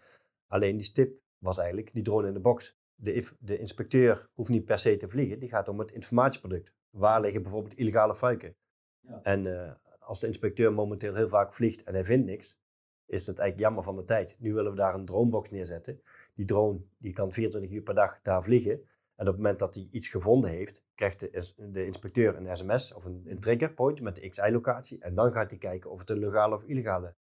Alleen 0.48 0.78
die 0.78 0.86
stip 0.86 1.20
was 1.38 1.58
eigenlijk 1.58 1.94
die 1.94 2.04
drone 2.04 2.28
in 2.28 2.34
de 2.34 2.40
box. 2.40 2.78
De, 2.96 3.32
de 3.40 3.58
inspecteur 3.58 4.30
hoeft 4.34 4.50
niet 4.50 4.66
per 4.66 4.80
se 4.80 4.98
te 4.98 5.08
vliegen, 5.08 5.40
die 5.40 5.50
gaat 5.50 5.68
om 5.68 5.80
het 5.80 5.92
informatieproduct. 5.92 6.74
Waar 6.90 7.22
liggen 7.22 7.42
bijvoorbeeld 7.42 7.76
illegale 7.76 8.16
fuiken? 8.16 8.56
Ja. 9.00 9.20
En 9.24 9.64
eh, 9.64 9.72
als 10.00 10.20
de 10.20 10.28
inspecteur 10.28 10.74
momenteel 10.74 11.16
heel 11.16 11.30
vaak 11.30 11.54
vliegt 11.54 11.84
en 11.84 11.94
hij 11.94 12.06
vindt 12.06 12.26
niks, 12.26 12.60
is 13.06 13.28
het 13.28 13.40
eigenlijk 13.40 13.70
jammer 13.70 13.84
van 13.84 13.96
de 13.96 14.04
tijd. 14.04 14.36
Nu 14.40 14.54
willen 14.54 14.72
we 14.72 14.78
daar 14.78 14.94
een 14.94 15.06
dronebox 15.06 15.50
neerzetten. 15.50 16.02
Die 16.36 16.46
drone 16.46 16.80
die 16.98 17.14
kan 17.14 17.32
24 17.32 17.72
uur 17.72 17.82
per 17.82 17.96
dag 17.96 18.20
daar 18.22 18.44
vliegen. 18.44 18.82
En 19.16 19.22
op 19.28 19.34
het 19.34 19.36
moment 19.42 19.60
dat 19.60 19.76
hij 19.76 19.88
iets 19.92 20.08
gevonden 20.08 20.50
heeft, 20.50 20.84
krijgt 20.96 21.20
de, 21.20 21.54
de 21.72 21.86
inspecteur 21.86 22.36
een 22.36 22.58
sms 22.58 22.94
of 22.94 23.06
een, 23.06 23.24
een 23.26 23.40
triggerpoint 23.40 24.02
met 24.02 24.16
de 24.16 24.30
XI-locatie. 24.30 25.00
En 25.02 25.16
dan 25.16 25.32
gaat 25.32 25.50
hij 25.50 25.60
kijken 25.60 25.92
of 25.92 26.00
het 26.00 26.10
een 26.10 26.20
legale 26.20 26.56
of 26.56 26.64
illegale 26.64 27.16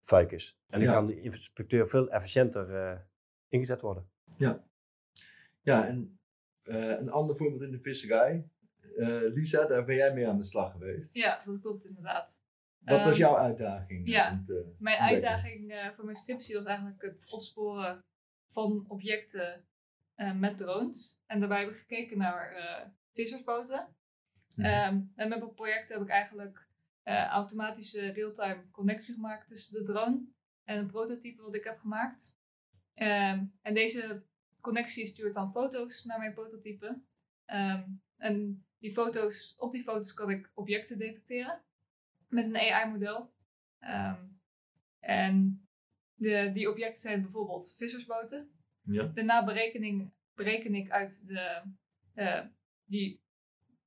fuik 0.00 0.32
is. 0.32 0.58
En 0.68 0.78
dan 0.78 0.88
Ja. 0.88 0.94
kan 0.94 1.06
de 1.06 1.20
inspecteur 1.20 1.86
veel 1.86 2.10
efficiënter 2.10 2.74
eh, 2.74 2.98
ingezet 3.48 3.80
worden. 3.80 4.10
Ja, 5.62 5.86
en 5.86 6.18
eh, 6.62 6.88
een 6.88 7.10
ander 7.10 7.36
voorbeeld 7.36 7.62
in 7.62 7.70
de 7.70 7.80
visserij. 7.80 8.48
Eh, 8.96 9.06
Lisa, 9.20 9.64
daar 9.66 9.84
ben 9.84 9.96
jij 9.96 10.14
mee 10.14 10.28
aan 10.28 10.36
de 10.36 10.44
slag 10.44 10.72
geweest. 10.72 11.14
Ja, 11.14 11.42
dat 11.44 11.60
klopt 11.60 11.84
inderdaad. 11.84 12.42
Wat 12.78 12.98
was 12.98 13.10
Ehm, 13.10 13.18
jouw 13.18 13.36
uitdaging? 13.36 14.06
eh, 14.06 14.12
ja. 14.12 14.32
om 14.32 14.44
te 14.44 14.52
Mijn 14.78 14.98
ontdekken? 15.00 15.28
uitdaging 15.28 15.72
eh, 15.72 15.90
voor 15.94 16.04
mijn 16.04 16.16
scriptie 16.16 16.54
was 16.56 16.64
eigenlijk 16.64 17.02
het 17.02 17.26
opsporen 17.32 18.04
van 18.48 18.84
objecten 18.88 19.64
eh, 20.22 20.32
met 20.32 20.56
drones. 20.56 21.20
En 21.26 21.40
daarbij 21.40 21.60
heb 21.60 21.70
ik 21.70 21.76
gekeken 21.76 22.18
naar 22.18 22.52
eh, 22.52 22.88
vissersboten. 23.12 23.88
Mhm. 24.56 24.66
Ehm, 24.66 25.00
en 25.14 25.28
met 25.28 25.38
mijn 25.38 25.54
project 25.54 25.88
heb 25.88 26.00
ik 26.00 26.08
eigenlijk 26.08 26.70
eh, 27.02 27.26
automatische 27.26 28.12
real-time 28.12 28.70
connectie 28.70 29.14
gemaakt 29.14 29.48
tussen 29.48 29.78
de 29.78 29.92
drone 29.92 30.24
en 30.64 30.78
een 30.78 30.86
prototype 30.86 31.42
wat 31.42 31.54
ik 31.54 31.64
heb 31.64 31.78
gemaakt. 31.78 32.38
Ehm, 32.94 33.44
en 33.62 33.74
deze 33.74 34.22
connectie 34.60 35.06
stuurt 35.06 35.34
dan 35.34 35.52
foto's 35.52 36.04
naar 36.04 36.18
mijn 36.18 36.34
prototype. 36.34 37.02
Ehm, 37.44 37.88
en 38.16 38.64
die 38.78 38.92
foto's, 38.92 39.54
op 39.58 39.72
die 39.72 39.82
foto's 39.82 40.14
kan 40.14 40.30
ik 40.30 40.50
objecten 40.54 40.98
detecteren 40.98 41.62
met 42.28 42.44
een 42.44 42.56
AI-model. 42.56 43.32
En 45.00 45.66
de, 46.14 46.50
die 46.54 46.70
objecten 46.70 47.00
zijn 47.00 47.22
bijvoorbeeld 47.22 47.74
vissersboten. 47.76 48.61
Ja. 48.82 49.06
Daarna 49.06 49.44
berekening, 49.44 50.12
bereken 50.34 50.74
ik 50.74 50.90
uit 50.90 51.26
de, 51.26 51.62
eh, 52.14 52.40
die 52.84 53.20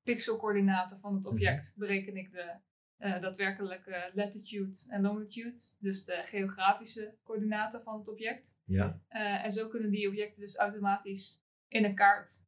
pixelcoördinaten 0.03 0.99
van 0.99 1.15
het 1.15 1.25
object, 1.25 1.73
bereken 1.77 2.17
ik 2.17 2.31
de 2.31 2.53
eh, 2.97 3.21
daadwerkelijke 3.21 4.11
latitude 4.13 4.77
en 4.89 5.01
longitude, 5.01 5.59
dus 5.79 6.05
de 6.05 6.21
geografische 6.25 7.17
coördinaten 7.23 7.81
van 7.81 7.97
het 7.99 8.07
object. 8.07 8.61
Ja. 8.65 9.01
Eh, 9.07 9.43
en 9.43 9.51
zo 9.51 9.67
kunnen 9.67 9.89
die 9.91 10.07
objecten 10.07 10.41
dus 10.41 10.57
automatisch 10.57 11.43
in 11.67 11.83
een 11.85 11.95
kaart 11.95 12.47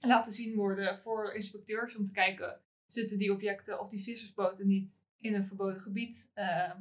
laten 0.00 0.32
zien 0.32 0.54
worden 0.54 0.98
voor 0.98 1.34
inspecteurs 1.34 1.96
om 1.96 2.04
te 2.04 2.12
kijken, 2.12 2.60
zitten 2.86 3.18
die 3.18 3.32
objecten 3.32 3.80
of 3.80 3.88
die 3.88 4.02
vissersboten 4.02 4.66
niet 4.66 5.06
in 5.18 5.34
een 5.34 5.44
verboden 5.44 5.80
gebied 5.80 6.32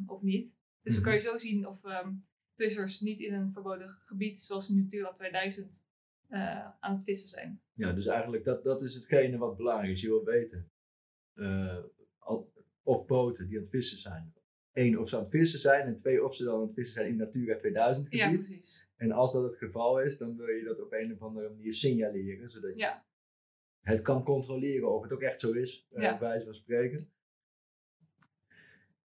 of 0.08 0.22
niet. 0.22 0.60
Dus 0.82 0.94
dan 0.94 1.01
Mhm. 1.01 1.03
kan 1.03 1.13
je 1.13 1.20
zo 1.20 1.38
zien 1.38 1.67
of 1.67 1.84
ehm, 1.84 2.13
vissers 2.56 3.00
niet 3.00 3.20
in 3.20 3.34
een 3.34 3.52
verboden 3.52 3.98
gebied, 4.00 4.40
zoals 4.40 4.70
Natura 4.70 5.12
2000, 5.12 5.88
eh, 6.28 6.68
aan 6.80 6.94
het 6.94 7.04
vissen 7.04 7.30
zijn. 7.30 7.62
Ja, 7.74 7.92
dus 7.92 8.06
eigenlijk 8.06 8.44
dat, 8.44 8.64
dat 8.64 8.82
is 8.82 8.94
hetgene 8.94 9.38
wat 9.38 9.58
belangrijk 9.58 9.92
is. 9.94 10.02
Je 10.02 10.08
wil 10.08 10.24
weten 10.24 10.72
eh, 11.34 11.84
of 12.84 13.06
boten 13.06 13.48
die 13.48 13.56
aan 13.58 13.62
het 13.64 13.72
vissen 13.72 13.98
zijn. 13.98 14.34
Eén, 14.74 15.00
of 15.00 15.10
ze 15.10 15.16
aan 15.16 15.22
het 15.22 15.32
vissen 15.32 15.60
zijn. 15.60 15.86
En 15.88 15.98
twee, 16.00 16.24
of 16.24 16.36
ze 16.36 16.44
dan 16.44 16.56
aan 16.60 16.66
het 16.66 16.74
vissen 16.74 16.94
zijn 16.96 17.08
in 17.08 17.16
Natura 17.18 17.56
2000 17.56 18.08
Ja, 18.12 18.26
gebied. 18.30 18.46
precies. 18.46 18.90
en 18.96 19.12
als 19.12 19.34
dat 19.34 19.44
het 19.44 19.56
geval 19.56 20.02
is, 20.02 20.18
dan 20.18 20.36
wil 20.38 20.48
je 20.48 20.64
dat 20.64 20.82
op 20.82 20.94
een 20.94 21.14
of 21.14 21.22
andere 21.22 21.50
manier 21.50 21.74
signaleren. 21.74 22.50
Zodat 22.50 22.72
je 22.74 22.78
Ja, 22.80 23.06
het 23.82 24.02
kan 24.02 24.24
controleren 24.24 24.94
of 24.96 25.04
het 25.04 25.14
ook 25.14 25.22
echt 25.22 25.42
zo 25.42 25.52
is. 25.52 25.88
Ja. 25.90 26.00
bij 26.18 26.20
wijze 26.20 26.46
van 26.46 26.54
spreken. 26.56 27.10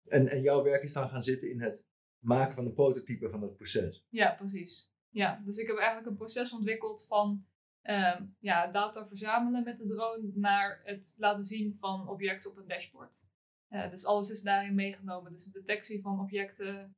En, 0.07 0.27
en 0.27 0.41
jouw 0.41 0.63
werk 0.63 0.83
is 0.83 0.93
dan 0.93 1.09
gaan 1.09 1.23
zitten 1.23 1.49
in 1.49 1.61
het 1.61 1.85
maken 2.27 2.55
van 2.55 2.65
een 2.65 2.73
prototype 2.73 3.29
van 3.29 3.39
dat 3.39 3.55
proces. 3.55 4.05
ja, 4.09 4.33
precies. 4.33 4.91
Ja, 5.09 5.39
dus 5.43 5.57
ik 5.57 5.67
heb 5.67 5.77
eigenlijk 5.77 6.07
een 6.07 6.15
proces 6.15 6.53
ontwikkeld 6.53 7.05
van 7.05 7.45
ehm, 7.81 8.25
ja, 8.39 8.67
data 8.67 9.07
verzamelen 9.07 9.63
met 9.63 9.77
de 9.77 9.85
drone 9.85 10.31
naar 10.33 10.81
het 10.83 11.15
laten 11.19 11.43
zien 11.43 11.75
van 11.75 12.09
objecten 12.09 12.49
op 12.51 12.57
een 12.57 12.67
dashboard. 12.67 13.29
Eh, 13.67 13.89
dus 13.89 14.05
alles 14.05 14.29
is 14.29 14.41
daarin 14.41 14.75
meegenomen. 14.75 15.31
Dus 15.31 15.45
de 15.45 15.59
detectie 15.59 16.01
van 16.01 16.19
objecten, 16.19 16.95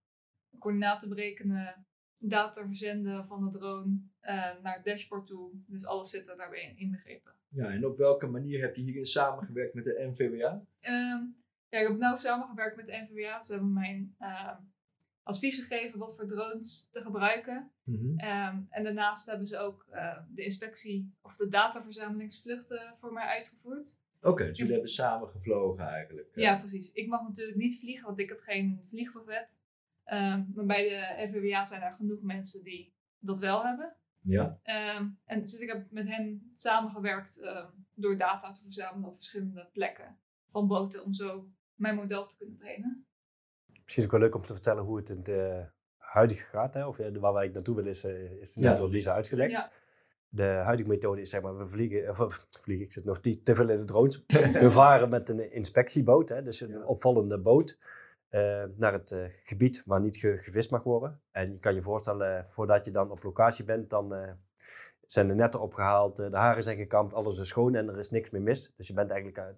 coördinaten 0.59 1.09
berekenen, 1.09 1.87
data 2.17 2.65
verzenden 2.65 3.27
van 3.27 3.43
de 3.43 3.57
drone 3.57 3.99
eh, 4.19 4.35
naar 4.61 4.75
het 4.75 4.85
dashboard 4.85 5.27
toe. 5.27 5.51
Dus 5.67 5.85
alles 5.85 6.09
zit 6.09 6.29
er 6.29 6.37
daarbij 6.37 6.61
in 6.61 6.77
inbegrepen. 6.77 7.33
Ja, 7.47 7.69
en 7.69 7.85
op 7.85 7.97
welke 7.97 8.27
manier 8.27 8.61
heb 8.61 8.75
je 8.75 8.81
hierin 8.81 9.05
samengewerkt 9.05 9.73
met 9.73 9.83
de 9.83 10.11
NVWA? 10.11 10.65
Ehm, 10.79 11.23
ja, 11.69 11.79
ik 11.79 11.87
heb 11.87 11.97
nauw 11.97 12.17
samengewerkt 12.17 12.75
met 12.75 12.85
de 12.85 13.07
NVWA. 13.09 13.41
Ze 13.43 13.51
hebben 13.51 13.73
mij 13.73 14.09
ehm, 14.19 14.57
advies 15.29 15.59
gegeven 15.59 15.99
wat 15.99 16.15
voor 16.15 16.27
drones 16.27 16.89
te 16.91 17.01
gebruiken. 17.01 17.71
Ehm, 18.17 18.61
en 18.69 18.83
daarnaast 18.83 19.25
hebben 19.25 19.47
ze 19.47 19.57
ook 19.57 19.85
eh, 19.89 20.17
de 20.29 20.43
inspectie 20.43 21.13
of 21.21 21.35
de 21.35 21.47
dataverzamelingsvluchten 21.47 22.95
voor 22.99 23.13
mij 23.13 23.23
uitgevoerd. 23.25 24.01
Oké, 24.21 24.45
dus 24.47 24.57
jullie 24.57 24.73
hebben 24.73 24.91
samen 24.91 25.29
gevlogen 25.29 25.87
eigenlijk. 25.87 26.31
Ja, 26.35 26.57
precies. 26.59 26.91
Ik 26.91 27.07
mag 27.07 27.21
natuurlijk 27.21 27.57
niet 27.57 27.79
vliegen, 27.79 28.05
want 28.05 28.19
ik 28.19 28.29
heb 28.29 28.39
geen 28.39 28.81
vliegbevet. 28.85 29.61
Ehm, 30.03 30.43
maar 30.53 30.65
bij 30.65 30.89
de 30.89 31.27
NVWA 31.27 31.65
zijn 31.65 31.81
er 31.81 31.93
genoeg 31.93 32.21
mensen 32.21 32.63
die 32.63 32.93
dat 33.19 33.39
wel 33.39 33.63
hebben. 33.65 33.95
Ja, 34.21 34.59
Ehm, 34.63 35.09
en 35.25 35.39
dus 35.39 35.53
ik 35.53 35.67
heb 35.71 35.91
met 35.91 36.07
hen 36.07 36.49
samengewerkt 36.53 37.49
door 37.95 38.17
data 38.17 38.51
te 38.51 38.61
verzamelen 38.63 39.09
op 39.09 39.15
verschillende 39.15 39.69
plekken 39.73 40.19
van 40.47 40.67
boten 40.67 41.03
om 41.03 41.13
zo 41.13 41.49
mijn 41.75 41.95
model 41.95 42.27
te 42.27 42.37
kunnen 42.37 42.55
trainen. 42.55 43.07
Misschien 43.89 44.05
ook 44.05 44.11
wel 44.11 44.19
leuk 44.19 44.35
om 44.35 44.45
te 44.45 44.53
vertellen 44.53 44.83
hoe 44.83 44.97
het 44.97 45.09
in 45.09 45.23
de 45.23 45.65
huidige 45.97 46.43
gaat. 46.43 46.73
Hè? 46.73 46.87
Of 46.87 46.99
eh, 46.99 47.15
waar 47.19 47.33
wij 47.33 47.47
naartoe 47.47 47.75
willen 47.75 47.89
is, 47.89 48.03
eh, 48.03 48.31
is 48.31 48.55
net 48.55 48.65
Ja. 48.65 48.75
door 48.75 48.89
Lisa 48.89 49.13
uitgelegd. 49.13 49.51
Ja. 49.51 49.71
De 50.29 50.43
huidige 50.43 50.89
methode 50.89 51.21
is 51.21 51.29
zeg 51.29 51.41
maar, 51.41 51.57
we 51.57 51.67
vliegen, 51.67 52.09
of, 52.09 52.19
of, 52.19 52.47
vliegen, 52.63 52.85
ik 52.85 52.93
zit 52.93 53.05
nog 53.05 53.19
te, 53.19 53.43
te 53.43 53.55
veel 53.55 53.69
in 53.69 53.77
de 53.77 53.85
drones. 53.85 54.23
we 54.61 54.71
varen 54.71 55.09
met 55.09 55.29
een 55.29 55.51
inspectieboot, 55.51 56.29
hè? 56.29 56.43
dus 56.43 56.59
een 56.61 56.69
Ja. 56.69 56.83
opvallende 56.83 57.39
boot, 57.39 57.77
eh, 58.29 58.63
naar 58.75 58.93
het 58.93 59.11
eh, 59.11 59.19
gebied 59.43 59.83
waar 59.85 60.01
niet 60.01 60.17
ge- 60.17 60.37
gevist 60.37 60.71
mag 60.71 60.83
worden. 60.83 61.21
En 61.31 61.51
je 61.51 61.59
kan 61.59 61.73
je 61.73 61.81
voorstellen, 61.81 62.45
voordat 62.49 62.85
je 62.85 62.91
dan 62.91 63.11
op 63.11 63.23
locatie 63.23 63.65
bent, 63.65 63.89
dan 63.89 64.13
eh, 64.13 64.31
zijn 65.05 65.27
de 65.27 65.33
netten 65.35 65.59
opgehaald, 65.61 66.19
eh, 66.19 66.29
de 66.31 66.37
haren 66.37 66.63
zijn 66.63 66.77
gekamd, 66.77 67.13
alles 67.13 67.39
is 67.39 67.47
schoon 67.47 67.75
en 67.75 67.89
er 67.89 67.97
is 67.97 68.09
niks 68.09 68.29
meer 68.29 68.41
mis. 68.41 68.73
Dus 68.75 68.87
je 68.87 68.93
bent 68.93 69.11
eigenlijk 69.11 69.55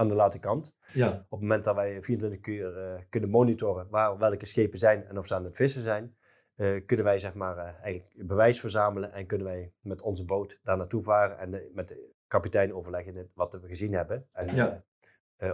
aan- 0.00 0.08
de 0.08 0.14
late 0.14 0.38
kant. 0.38 0.76
ja, 0.92 1.08
Op 1.12 1.30
het 1.30 1.40
moment 1.40 1.64
dat 1.64 1.74
wij 1.74 2.02
24 2.02 2.46
uur 2.46 2.76
eh, 2.78 3.02
kunnen 3.08 3.30
monitoren 3.30 3.88
waar 3.88 4.18
welke 4.18 4.46
schepen 4.46 4.78
zijn 4.78 5.06
en 5.06 5.18
of 5.18 5.26
ze 5.26 5.34
aan 5.34 5.44
het 5.44 5.56
vissen 5.56 5.82
zijn, 5.82 6.16
eh, 6.54 6.86
kunnen 6.86 7.04
wij 7.04 7.18
zeg 7.18 7.34
maar 7.34 7.56
eh, 7.58 7.64
eigenlijk 7.82 8.26
bewijs 8.26 8.60
verzamelen 8.60 9.12
en 9.12 9.26
kunnen 9.26 9.46
wij 9.46 9.72
met 9.80 10.02
onze 10.02 10.24
boot 10.24 10.58
daar 10.62 10.76
naartoe 10.76 11.02
varen 11.02 11.38
en 11.38 11.70
met 11.74 11.88
de 11.88 12.10
kapitein 12.26 12.74
overleggen 12.74 13.30
wat 13.34 13.54
we 13.54 13.68
gezien 13.68 13.92
hebben 13.92 14.28
en 14.32 14.56
Ja. 14.56 14.84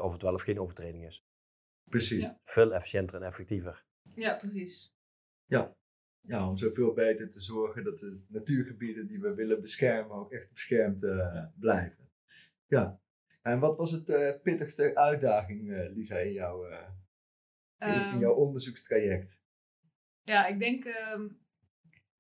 of 0.01 0.13
het 0.13 0.23
wel 0.23 0.35
of 0.35 0.43
geen 0.43 0.61
overtreding 0.61 1.07
is. 1.07 1.25
precies. 1.85 2.23
Ja. 2.23 2.41
Veel 2.45 2.75
efficiënter 2.75 3.17
en 3.21 3.27
effectiever. 3.27 3.85
Ja, 4.15 4.35
precies. 4.37 4.95
Ja, 6.29 6.49
om 6.49 6.57
zoveel 6.57 6.93
beter 6.93 7.31
te 7.31 7.41
zorgen 7.41 7.85
dat 7.85 7.99
de 7.99 8.21
natuurgebieden 8.29 9.07
die 9.07 9.21
we 9.21 9.35
willen 9.35 9.61
beschermen 9.61 10.17
ook 10.17 10.33
echt 10.33 10.51
beschermd 10.53 11.01
blijven. 11.59 12.09
Ja. 12.67 13.01
En 13.47 13.61
wat 13.61 13.77
was 13.77 13.91
het 13.91 14.09
eh, 14.09 14.41
pittigste 14.43 14.95
uitdaging, 14.97 15.73
eh, 15.73 15.91
Lisa, 15.95 16.17
in 16.19 16.33
jouw, 16.33 16.65
eh, 16.65 16.89
in, 17.79 17.87
in 17.89 17.93
Ehm, 17.95 18.19
jouw 18.19 18.35
onderzoekstraject? 18.35 19.41
Ja, 20.23 20.47
ik 20.47 20.59
denk, 20.59 20.85
ehm, 20.85 21.25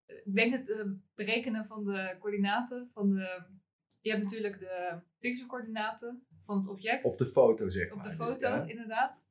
ik 0.06 0.34
denk 0.34 0.52
het 0.52 0.86
berekenen 1.14 1.66
van 1.66 1.84
de 1.84 2.16
coördinaten. 2.18 2.90
Van 2.92 3.14
de, 3.14 3.44
je 4.00 4.10
hebt 4.10 4.22
natuurlijk 4.22 4.58
de 4.58 5.00
pixelcoördinaten 5.18 6.26
van 6.42 6.56
het 6.58 6.68
object. 6.68 7.04
Of 7.04 7.16
de 7.16 7.26
foto, 7.26 7.68
zeg 7.68 7.90
op 7.90 7.96
maar. 7.96 8.08
de 8.08 8.14
foto, 8.14 8.48
Ja? 8.48 8.64
inderdaad. 8.64 9.28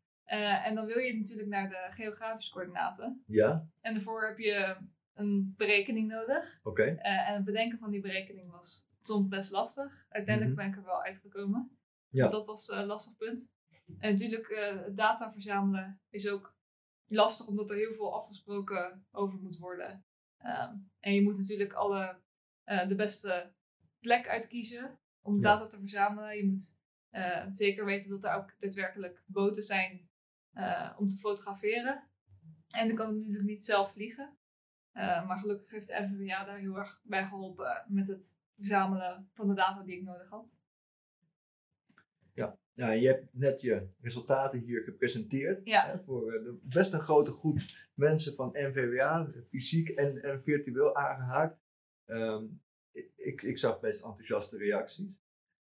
En 0.64 0.76
dan 0.76 0.86
wil 0.86 0.98
je 0.98 1.16
natuurlijk 1.18 1.48
naar 1.48 1.70
de 1.70 1.88
geografische 1.90 2.52
coördinaten. 2.54 3.24
Ja? 3.28 3.70
En 3.82 3.94
daarvoor 3.94 4.28
heb 4.28 4.38
je 4.38 4.78
een 5.14 5.54
berekening 5.58 6.08
nodig. 6.08 6.60
Oké. 6.64 6.84
En 6.84 7.34
het 7.36 7.44
bedenken 7.46 7.78
van 7.78 7.92
die 7.92 8.02
berekening 8.02 8.52
was 8.52 8.88
soms 9.02 9.28
best 9.28 9.52
lastig. 9.52 10.06
Uiteindelijk 10.10 10.56
Mhm. 10.56 10.62
ben 10.66 10.72
ik 10.72 10.78
er 10.80 10.86
wel 10.92 11.04
uitgekomen. 11.04 11.75
Ja. 12.16 12.22
Dus 12.24 12.32
dat 12.32 12.48
was 12.48 12.68
een 12.68 12.86
lastig 12.86 13.16
punt. 13.18 13.54
En 14.00 14.12
natuurlijk, 14.12 14.48
eh, 14.48 14.78
data 14.94 15.32
verzamelen 15.32 16.02
is 16.10 16.30
ook 16.30 16.56
lastig, 17.08 17.48
omdat 17.48 17.70
er 17.70 17.76
heel 17.76 17.94
veel 17.94 18.14
afgesproken 18.16 19.08
over 19.12 19.40
moet 19.40 19.58
worden. 19.58 20.06
Ehm, 20.38 20.76
en 21.00 21.14
je 21.14 21.22
moet 21.24 21.38
natuurlijk 21.38 21.74
alle, 21.74 22.22
eh, 22.64 22.88
de 22.88 22.96
beste 22.96 23.54
plek 24.00 24.28
uitkiezen 24.28 25.00
om 25.22 25.36
Ja. 25.36 25.42
data 25.42 25.68
te 25.68 25.80
verzamelen. 25.80 26.38
Je 26.38 26.46
moet 26.46 26.84
eh, 27.10 27.46
zeker 27.54 27.86
weten 27.86 28.10
dat 28.10 28.24
er 28.24 28.34
ook 28.36 28.60
daadwerkelijk 28.60 29.24
boten 29.26 29.64
zijn 29.64 30.10
eh, 30.52 30.94
om 30.98 31.08
te 31.08 31.18
fotograferen. 31.18 32.10
En 32.70 32.88
dan 32.88 32.96
kan 32.96 33.10
ik 33.10 33.16
natuurlijk 33.16 33.46
niet 33.50 33.64
zelf 33.64 33.92
vliegen. 33.92 34.38
Eh, 34.92 35.28
maar 35.28 35.38
gelukkig 35.38 35.72
heeft 35.72 35.88
de 35.88 35.94
NVWA 36.12 36.44
daar 36.44 36.58
heel 36.58 36.78
erg 36.78 37.02
bij 37.04 37.26
geholpen 37.26 37.86
met 37.88 38.08
het 38.08 38.38
verzamelen 38.56 39.30
van 39.34 39.48
de 39.48 39.54
data 39.54 39.84
die 39.84 39.96
ik 39.98 40.04
nodig 40.04 40.30
had. 40.30 40.62
Ja, 42.78 42.92
je 42.92 43.08
hebt 43.08 43.28
net 43.32 43.62
je 43.62 43.88
resultaten 44.02 44.60
hier 44.60 44.82
gepresenteerd. 44.82 45.62
Ja. 45.64 45.86
Hè, 45.86 46.00
voor 46.04 46.34
eh, 46.34 46.44
de, 46.44 46.58
best 46.64 46.94
een 46.94 47.02
grote 47.02 47.32
groep 47.32 47.60
mensen 47.94 48.36
van 48.36 48.50
NVWA, 48.54 49.28
fysiek 49.48 49.90
en, 49.90 50.24
en 50.24 50.44
virtueel 50.44 50.96
aangehaakt. 50.96 51.60
Ehm, 52.06 52.44
ik, 53.16 53.42
ik 53.42 53.58
zag 53.58 53.80
best 53.80 54.04
enthousiaste 54.04 54.58
reacties. 54.58 55.08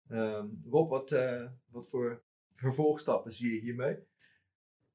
Ehm, 0.07 0.47
Rob, 0.69 0.89
wat, 0.89 1.11
eh, 1.11 1.45
wat 1.65 1.89
voor 1.89 2.23
vervolgstappen 2.53 3.31
zie 3.31 3.53
je 3.53 3.59
hiermee? 3.61 3.97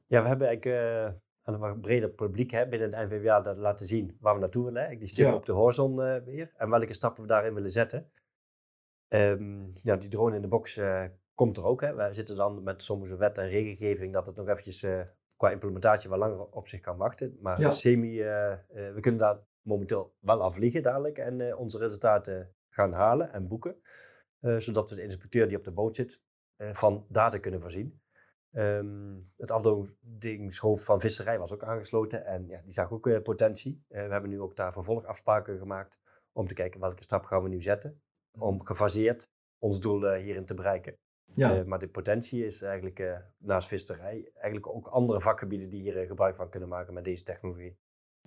Ja, 0.06 0.22
we 0.22 0.28
hebben 0.28 0.46
eigenlijk 0.46 0.76
eh, 0.80 1.04
aan 1.42 1.54
een 1.54 1.60
wat 1.60 1.80
breder 1.80 2.10
publiek 2.10 2.50
hè, 2.50 2.68
binnen 2.68 2.90
de 2.90 2.96
NVWA 2.96 3.40
dat 3.40 3.56
laten 3.56 3.86
zien 3.86 4.16
waar 4.20 4.34
we 4.34 4.40
naartoe 4.40 4.64
willen. 4.64 4.88
hè. 4.88 4.96
Die 4.96 5.24
Ja. 5.24 5.34
op 5.34 5.46
de 5.46 5.52
horizon 5.52 6.02
eh, 6.02 6.16
weer 6.24 6.52
en 6.56 6.70
welke 6.70 6.92
stappen 6.92 7.22
we 7.22 7.28
daarin 7.28 7.54
willen 7.54 7.70
zetten. 7.70 8.10
Ehm, 9.08 9.66
ja, 9.82 9.96
die 9.96 10.08
drone 10.08 10.36
in 10.36 10.42
de 10.42 10.48
box 10.48 10.76
eh, 10.76 11.04
komt 11.40 11.56
er 11.56 11.64
ook. 11.64 11.80
Hè. 11.80 11.94
We 11.94 12.12
zitten 12.12 12.36
dan 12.36 12.62
met 12.62 12.82
sommige 12.82 13.16
wet 13.16 13.38
en 13.38 13.48
regelgeving 13.48 14.12
dat 14.12 14.26
het 14.26 14.36
nog 14.36 14.48
eventjes 14.48 14.82
eh, 14.82 15.00
qua 15.36 15.50
implementatie 15.50 16.10
wat 16.10 16.18
langer 16.18 16.46
op 16.46 16.68
zich 16.68 16.80
kan 16.80 16.96
wachten. 16.96 17.36
Maar 17.40 17.60
Ja. 17.60 17.72
semi, 17.72 18.20
eh, 18.20 18.52
eh, 18.52 18.58
we 18.68 19.00
kunnen 19.00 19.20
daar 19.20 19.38
momenteel 19.62 20.14
wel 20.18 20.42
afvliegen 20.42 20.82
dadelijk 20.82 21.18
en 21.18 21.56
onze 21.56 21.78
resultaten 21.78 22.54
gaan 22.68 22.92
halen 22.92 23.32
en 23.32 23.48
boeken. 23.48 23.80
zodat 24.58 24.90
we 24.90 24.96
de 24.96 25.02
inspecteur 25.02 25.48
die 25.48 25.56
op 25.56 25.64
de 25.64 25.70
boot 25.70 25.96
zit 25.96 26.20
van 26.56 27.06
data 27.08 27.38
kunnen 27.38 27.60
voorzien. 27.60 28.00
Ehm, 28.52 29.16
het 29.36 29.50
afdelingshoofd 29.50 30.84
van 30.84 31.00
visserij 31.00 31.38
was 31.38 31.52
ook 31.52 31.62
aangesloten 31.64 32.24
en 32.24 32.46
ja, 32.46 32.60
die 32.62 32.72
zag 32.72 32.92
ook 32.92 33.06
uh, 33.06 33.22
potentie. 33.22 33.84
we 33.88 33.98
hebben 33.98 34.30
nu 34.30 34.40
ook 34.40 34.56
daar 34.56 34.72
vervolgafspraken 34.72 35.58
gemaakt 35.58 35.98
om 36.32 36.46
te 36.46 36.54
kijken 36.54 36.80
welke 36.80 37.02
stap 37.02 37.24
gaan 37.24 37.42
we 37.42 37.48
nu 37.48 37.62
zetten. 37.62 38.02
Om 38.38 38.64
gefaseerd 38.64 39.30
ons 39.58 39.80
doel 39.80 40.14
hierin 40.14 40.44
te 40.44 40.54
bereiken. 40.54 40.98
Ja. 41.34 41.64
maar 41.64 41.78
de 41.78 41.88
potentie 41.88 42.44
is 42.44 42.62
eigenlijk 42.62 43.22
naast 43.38 43.68
visserij 43.68 44.30
eigenlijk 44.34 44.66
ook 44.66 44.86
andere 44.86 45.20
vakgebieden 45.20 45.70
die 45.70 45.82
hier 45.82 46.06
gebruik 46.06 46.36
van 46.36 46.50
kunnen 46.50 46.68
maken 46.68 46.94
met 46.94 47.04
deze 47.04 47.22
technologie. 47.22 47.78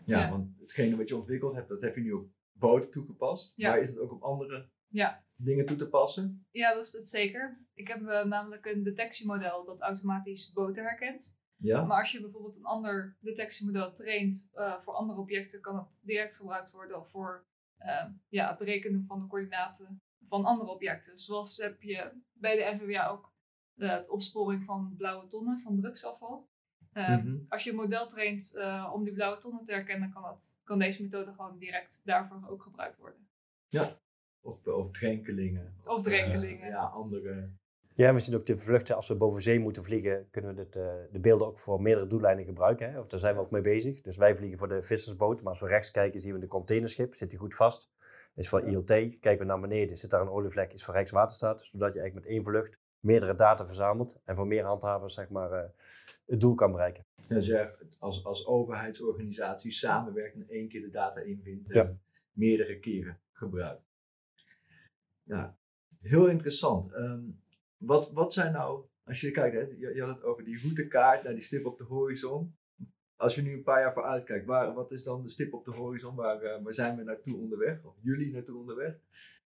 Ja, 0.06 0.30
want 0.30 0.60
hetgene 0.60 0.98
wat 0.98 1.08
je 1.08 1.16
ontwikkeld 1.16 1.54
hebt, 1.54 1.70
dat 1.70 1.82
heb 1.82 1.96
je 1.96 2.02
nu 2.02 2.12
op 2.12 2.28
boten 2.52 2.92
toegepast. 2.92 3.58
Maar 3.58 3.80
is 3.80 3.90
het 3.90 4.00
ook 4.00 4.12
op 4.12 4.22
andere 4.22 4.70
ja. 4.88 5.24
dingen 5.36 5.66
toe 5.66 5.78
te 5.78 5.90
passen? 5.90 6.48
Ja, 6.52 6.74
dat 6.74 6.86
is 6.86 6.92
het 6.92 7.08
zeker. 7.08 7.66
Ik 7.74 7.88
heb 7.88 8.02
uh, 8.02 8.24
namelijk 8.24 8.66
een 8.66 8.84
detectiemodel 8.84 9.66
dat 9.66 9.82
automatisch 9.82 10.52
boten 10.52 10.84
herkent. 10.84 11.38
Ja. 11.56 11.84
Maar 11.84 11.98
als 11.98 12.12
je 12.12 12.22
bijvoorbeeld 12.22 12.58
een 12.58 12.66
ander 12.66 13.16
detectiemodel 13.20 13.94
traint 13.94 14.50
uh, 14.56 14.80
voor 14.80 14.94
andere 14.94 15.20
objecten, 15.20 15.62
kan 15.62 15.76
het 15.76 16.02
direct 16.06 16.38
gebruikt 16.38 16.72
worden 16.72 17.06
voor 17.06 17.46
uh, 17.80 18.06
ja, 18.28 18.50
het 18.50 18.58
berekenen 18.58 19.04
van 19.04 19.20
de 19.20 19.28
coördinaten 19.28 20.02
van 20.28 20.46
andere 20.46 20.72
objecten. 20.72 21.20
Zoals 21.20 21.58
heb 21.58 21.82
je 21.82 22.12
bij 22.34 22.56
de 22.56 22.76
NVWA 22.76 23.08
ook 23.08 23.32
het 23.76 24.10
opsporing 24.10 24.64
van 24.64 24.94
blauwe 24.98 25.28
tonnen 25.28 25.62
van 25.62 25.76
drugsafval. 25.76 26.52
Mm 26.94 27.46
Als 27.50 27.64
je 27.64 27.70
een 27.70 27.76
model 27.76 28.08
traint 28.08 28.58
om 28.94 29.04
die 29.04 29.14
blauwe 29.14 29.38
tonnen 29.38 29.64
te 29.64 29.74
herkennen, 29.74 30.12
kan, 30.12 30.22
dat, 30.22 30.62
kan 30.64 30.80
deze 30.80 31.02
methode 31.02 31.32
gewoon 31.32 31.58
direct 31.58 32.02
daarvoor 32.06 32.48
ook 32.50 32.64
gebruikt 32.64 32.98
worden. 32.98 33.28
Ja, 33.68 34.00
of, 34.44 34.68
of 34.68 34.92
drenkelingen. 34.92 35.76
Of, 35.86 36.04
drenkelingen. 36.04 36.68
Uh, 36.68 36.74
ja, 36.74 36.84
andere. 36.84 37.50
Ja, 37.96 38.14
we 38.14 38.20
zien 38.20 38.36
ook 38.36 38.46
de 38.46 38.58
vluchten, 38.58 38.96
als 38.96 39.08
we 39.08 39.16
boven 39.16 39.42
zee 39.42 39.60
moeten 39.60 39.84
vliegen, 39.84 40.28
kunnen 40.32 40.56
we 40.56 40.64
dit, 40.64 40.76
uh, 40.76 40.94
de 41.12 41.20
beelden 41.20 41.48
ook 41.48 41.60
voor 41.60 41.82
meerdere 41.82 42.08
doeleinden 42.08 42.46
gebruiken. 42.46 42.92
Hè? 42.92 43.00
Of 43.00 43.08
daar 43.08 43.20
zijn 43.20 43.36
we 43.36 43.42
ook 43.42 43.52
mee 43.52 43.62
bezig. 43.62 44.02
Dus 44.02 44.18
wij 44.18 44.36
vliegen 44.36 44.58
voor 44.58 44.68
de 44.68 44.84
vissersboot, 44.84 45.42
maar 45.42 45.50
als 45.50 45.60
we 45.60 45.68
rechts 45.68 45.92
kijken 45.92 46.22
zien 46.22 46.34
we 46.34 46.40
de 46.40 46.48
containerschip, 46.48 47.16
zit 47.16 47.30
die 47.30 47.40
goed 47.40 47.56
vast. 47.56 47.92
Is 48.36 48.50
voor 48.50 48.62
ILT, 48.62 48.86
kijken 48.86 49.38
we 49.38 49.46
naar 49.46 49.60
beneden, 49.60 49.98
zit 49.98 50.10
daar 50.10 50.22
een 50.22 50.30
olievlek, 50.30 50.74
is 50.74 50.84
voor 50.84 50.94
Rijkswaterstaat. 50.94 51.66
Zodat 51.66 51.94
je 51.94 52.00
eigenlijk 52.00 52.26
met 52.26 52.36
één 52.36 52.44
vlucht 52.44 52.78
meerdere 53.00 53.36
data 53.36 53.66
verzamelt 53.66 54.22
en 54.26 54.36
voor 54.36 54.48
meer 54.48 54.64
handhavers 54.64 55.14
zeg 55.14 55.30
maar, 55.30 55.52
uh, 55.52 55.70
het 56.26 56.40
doel 56.40 56.56
kan 56.56 56.72
bereiken. 56.72 57.06
Dus 57.28 57.46
je 57.46 57.88
als, 58.00 58.26
als 58.26 58.46
overheidsorganisatie 58.46 59.72
samenwerkt 59.72 60.36
en 60.36 60.50
één 60.50 60.70
keer 60.70 60.82
de 60.82 60.90
data 60.90 61.20
invindt 61.20 61.72
en 61.72 62.02
meerdere 62.32 62.80
keren 62.80 63.20
gebruikt. 63.32 63.92
Ja, 65.24 65.58
heel 66.02 66.28
interessant. 66.28 66.94
Ehm, 66.94 67.24
wat, 67.78 68.12
wat 68.12 68.34
zijn 68.34 68.52
nou, 68.52 68.86
als 69.04 69.22
je 69.22 69.32
kijkt, 69.32 69.56
hè, 69.56 69.62
je, 69.62 69.96
je, 69.96 70.02
had 70.02 70.16
het 70.16 70.24
over 70.24 70.44
die 70.44 70.62
routekaart, 70.62 71.24
naar 71.24 71.34
die 71.34 71.42
stip 71.42 71.66
op 71.66 71.78
de 71.78 71.84
horizon. 71.84 72.56
Als 73.16 73.36
je 73.36 73.42
nu 73.42 73.54
een 73.54 73.64
paar 73.64 73.80
jaar 73.80 73.94
vooruit 73.94 74.24
kijkt, 74.24 74.46
waar, 74.46 74.74
wat 74.74 74.92
is 74.92 75.04
dan 75.04 75.22
de 75.22 75.30
stip 75.30 75.54
op 75.54 75.66
de 75.66 75.72
horizon? 75.72 76.16
Waar, 76.16 76.44
uh, 76.44 76.64
waar 76.64 76.74
zijn 76.74 76.98
we 76.98 77.04
naartoe 77.04 77.38
onderweg? 77.38 77.84
Of 77.84 77.96
jullie 78.02 78.32
naartoe 78.32 78.60
onderweg? 78.60 78.96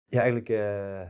Ja, 0.04 0.20
eigenlijk 0.20 0.48
uh, 0.48 1.02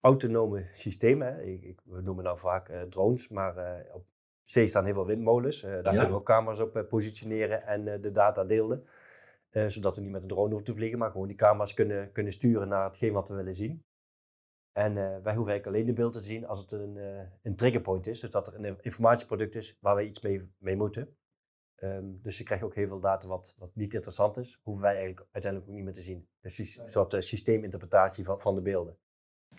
autonome 0.00 0.68
systemen. 0.72 1.48
Ik, 1.48 1.62
ik, 1.62 1.80
we 1.84 2.00
noemen 2.00 2.24
nou 2.24 2.38
vaak 2.38 2.68
uh, 2.68 2.82
drones, 2.82 3.28
maar 3.28 3.84
op 3.92 4.04
zee 4.42 4.66
staan 4.66 4.84
heel 4.84 4.94
veel 4.94 5.06
windmolens. 5.06 5.60
daar 5.60 5.82
kunnen 5.82 6.08
we 6.08 6.14
ook 6.14 6.24
camera's 6.24 6.60
op 6.60 6.86
positioneren 6.88 7.66
en 7.66 8.00
de 8.00 8.10
data 8.10 8.44
delen. 8.44 8.86
Uh, 9.52 9.66
zodat 9.66 9.96
we 9.96 10.02
niet 10.02 10.10
met 10.10 10.22
een 10.22 10.28
drone 10.28 10.48
hoeven 10.48 10.66
te 10.66 10.74
vliegen, 10.74 10.98
maar 10.98 11.10
gewoon 11.10 11.26
die 11.26 11.36
camera's 11.36 11.74
kunnen, 11.74 12.12
kunnen 12.12 12.32
sturen 12.32 12.68
naar 12.68 12.84
hetgeen 12.84 13.12
wat 13.12 13.28
we 13.28 13.34
willen 13.34 13.56
zien. 13.56 13.84
En 14.72 14.90
uh, 14.90 14.96
wij 14.96 15.34
hoeven 15.34 15.52
eigenlijk 15.52 15.66
alleen 15.66 15.86
de 15.86 15.92
beelden 15.92 16.20
te 16.20 16.26
zien 16.26 16.46
als 16.46 16.60
het 16.60 16.72
een, 16.72 16.96
uh, 16.96 17.22
een 17.42 17.56
triggerpoint 17.56 18.06
is. 18.06 18.20
Dus 18.20 18.30
dat 18.30 18.46
er 18.46 18.54
een 18.54 18.78
informatieproduct 18.80 19.54
is 19.54 19.78
waar 19.80 19.94
wij 19.94 20.06
iets 20.06 20.20
mee, 20.20 20.52
mee 20.58 20.76
moeten. 20.76 21.16
Um, 21.82 22.20
dus 22.22 22.38
je 22.38 22.44
krijgt 22.44 22.64
ook 22.64 22.74
heel 22.74 22.86
veel 22.86 23.00
data 23.00 23.28
wat, 23.28 23.54
wat 23.58 23.74
niet 23.74 23.94
interessant 23.94 24.36
is, 24.36 24.60
hoeven 24.62 24.82
wij 24.82 24.94
eigenlijk 24.96 25.28
uiteindelijk 25.30 25.70
ook 25.70 25.76
niet 25.76 25.84
meer 25.84 25.94
te 25.94 26.02
zien. 26.02 26.28
Dus 26.40 26.58
een 26.58 26.88
soort 26.88 27.24
systeeminterpretatie 27.24 28.24
van, 28.24 28.40
van 28.40 28.54
de 28.54 28.62
beelden. 28.62 28.98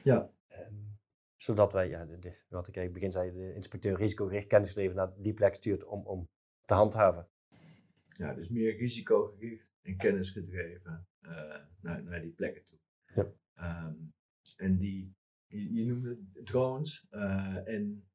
Ja. 0.04 0.32
Um, 0.50 1.00
zodat 1.36 1.74
wij, 1.74 1.90
ja, 1.90 2.06
de, 2.06 2.20
de, 2.20 2.36
wat 2.48 2.68
ik 2.68 2.78
eigenlijk 2.78 2.94
begin 2.94 3.12
zei, 3.12 3.32
de 3.32 3.54
inspecteur 3.54 3.98
risicogericht 3.98 4.48
kennis 4.48 4.76
even 4.76 4.96
naar 4.96 5.14
die 5.18 5.34
plek 5.34 5.56
stuurt 5.56 5.84
om, 5.84 6.06
om 6.06 6.30
te 6.66 6.74
handhaven. 6.74 7.30
Ja, 8.08 8.34
dus 8.34 8.50
meer 8.50 8.78
risicogericht 8.78 9.74
en 9.82 9.98
kennisgedreven 9.98 11.08
naar, 11.82 12.04
naar 12.04 12.22
die 12.22 12.34
plekken 12.34 12.64
toe. 12.64 12.80
Ja. 13.06 13.86
Um, 13.88 14.14
en 14.62 14.78
die, 14.78 15.16
je, 15.46 15.74
je 15.74 15.86
noemde 15.86 16.20
drones 16.44 17.08
uh, 17.12 17.68
en 17.68 18.08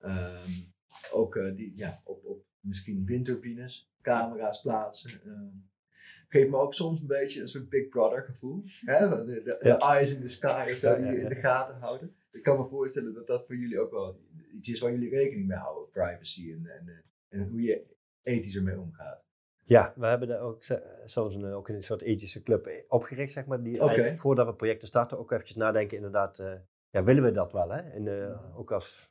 um, 0.00 0.72
ook 1.12 1.36
uh, 1.36 1.56
die, 1.56 1.72
ja, 1.76 2.00
op, 2.04 2.24
op 2.24 2.44
misschien 2.60 3.04
windturbines, 3.04 3.90
camera's 4.00 4.60
plaatsen. 4.60 5.20
Um, 5.26 5.70
geeft 6.28 6.50
me 6.50 6.56
ook 6.56 6.74
soms 6.74 7.00
een 7.00 7.06
beetje 7.06 7.40
een 7.40 7.48
soort 7.48 7.68
Big 7.68 7.88
Brother 7.88 8.22
gevoel. 8.22 8.62
Hè? 8.80 9.08
De, 9.08 9.24
de, 9.24 9.58
de 9.60 9.76
eyes 9.76 10.14
in 10.14 10.20
the 10.20 10.28
sky 10.28 10.68
of 10.72 10.78
zo, 10.78 10.96
die 10.96 11.06
je 11.06 11.20
in 11.20 11.28
de 11.28 11.34
gaten 11.34 11.78
houden. 11.78 12.14
Ik 12.30 12.42
kan 12.42 12.58
me 12.58 12.66
voorstellen 12.66 13.14
dat 13.14 13.26
dat 13.26 13.46
voor 13.46 13.56
jullie 13.56 13.80
ook 13.80 13.90
wel 13.90 14.20
iets 14.52 14.68
is 14.68 14.80
waar 14.80 14.92
jullie 14.92 15.10
rekening 15.10 15.46
mee 15.46 15.58
houden. 15.58 15.90
Privacy 15.90 16.52
en, 16.52 16.66
en, 16.66 17.04
en 17.28 17.48
hoe 17.48 17.62
je 17.62 17.96
ethisch 18.22 18.56
ermee 18.56 18.80
omgaat. 18.80 19.24
Ja, 19.64 19.92
we 19.96 20.06
hebben 20.06 20.28
daar 20.28 20.40
ook 20.40 20.64
zelfs 21.04 21.34
een, 21.34 21.52
ook 21.52 21.68
een 21.68 21.82
soort 21.82 22.02
ethische 22.02 22.42
club 22.42 22.84
opgericht, 22.88 23.32
zeg 23.32 23.46
maar. 23.46 23.62
Die 23.62 23.82
okay. 23.82 24.14
voordat 24.14 24.46
we 24.46 24.54
projecten 24.54 24.88
starten 24.88 25.18
ook 25.18 25.30
eventjes 25.32 25.56
nadenken, 25.56 25.96
inderdaad, 25.96 26.38
uh, 26.38 26.52
ja, 26.90 27.02
willen 27.02 27.22
we 27.22 27.30
dat 27.30 27.52
wel? 27.52 27.70
Hè? 27.70 27.80
En, 27.80 28.06
uh, 28.06 28.58
ook 28.58 28.72
als, 28.72 29.10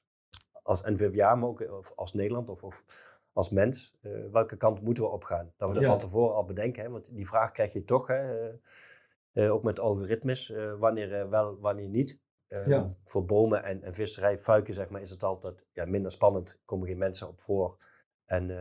als 0.63 0.81
NVWA, 0.83 1.35
maar 1.35 1.49
ook 1.49 1.91
als 1.95 2.13
Nederland 2.13 2.49
of, 2.49 2.63
of 2.63 2.85
als 3.33 3.49
mens. 3.49 3.97
Uh, 4.01 4.31
welke 4.31 4.57
kant 4.57 4.81
moeten 4.81 5.03
we 5.03 5.09
opgaan? 5.09 5.53
Dat 5.57 5.69
we 5.69 5.75
dat 5.75 5.85
van 5.85 5.97
tevoren 5.97 6.35
al 6.35 6.45
bedenken, 6.45 6.83
hè? 6.83 6.89
want 6.89 7.15
die 7.15 7.27
vraag 7.27 7.51
krijg 7.51 7.73
je 7.73 7.83
toch, 7.83 8.07
hè? 8.07 8.51
ook 9.33 9.63
met 9.63 9.79
algoritmes, 9.79 10.53
wanneer 10.77 11.29
wel, 11.29 11.59
wanneer 11.59 11.89
niet. 11.89 12.19
Ja. 12.63 12.89
Voor 13.03 13.25
bomen 13.25 13.63
en, 13.63 13.83
en 13.83 13.93
visserij, 13.93 14.39
fuiken, 14.39 14.73
zeg 14.73 14.89
maar, 14.89 15.01
is 15.01 15.09
het 15.09 15.23
altijd 15.23 15.65
ja, 15.73 15.85
minder 15.85 16.11
spannend. 16.11 16.59
komen 16.65 16.87
geen 16.87 16.97
mensen 16.97 17.27
op 17.27 17.39
voor. 17.39 17.77
En 18.31 18.49
uh, 18.49 18.57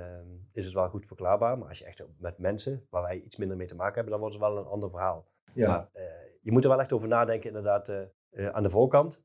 is 0.53 0.65
het 0.65 0.75
wel 0.75 0.89
goed 0.89 1.07
verklaarbaar. 1.07 1.59
Maar 1.59 1.69
als 1.69 1.79
je 1.79 1.85
echt 1.85 2.03
met 2.19 2.39
mensen, 2.39 2.87
waar 2.89 3.03
wij 3.03 3.21
iets 3.21 3.37
minder 3.37 3.57
mee 3.57 3.67
te 3.67 3.75
maken 3.75 3.95
hebben, 3.95 4.13
dan 4.13 4.21
wordt 4.21 4.35
het 4.35 4.45
wel 4.45 4.57
een 4.57 4.65
ander 4.65 4.91
verhaal. 4.91 5.29
Ja. 5.55 5.69
Maar 5.69 5.89
uh, 5.95 6.03
je 6.41 6.53
moet 6.53 6.65
er 6.65 6.71
wel 6.71 6.81
echt 6.81 6.93
over 6.93 7.09
nadenken, 7.09 7.49
inderdaad, 7.49 7.89
uh, 7.89 8.49
aan 8.49 8.63
de 8.63 8.71
voorkant. 8.71 9.25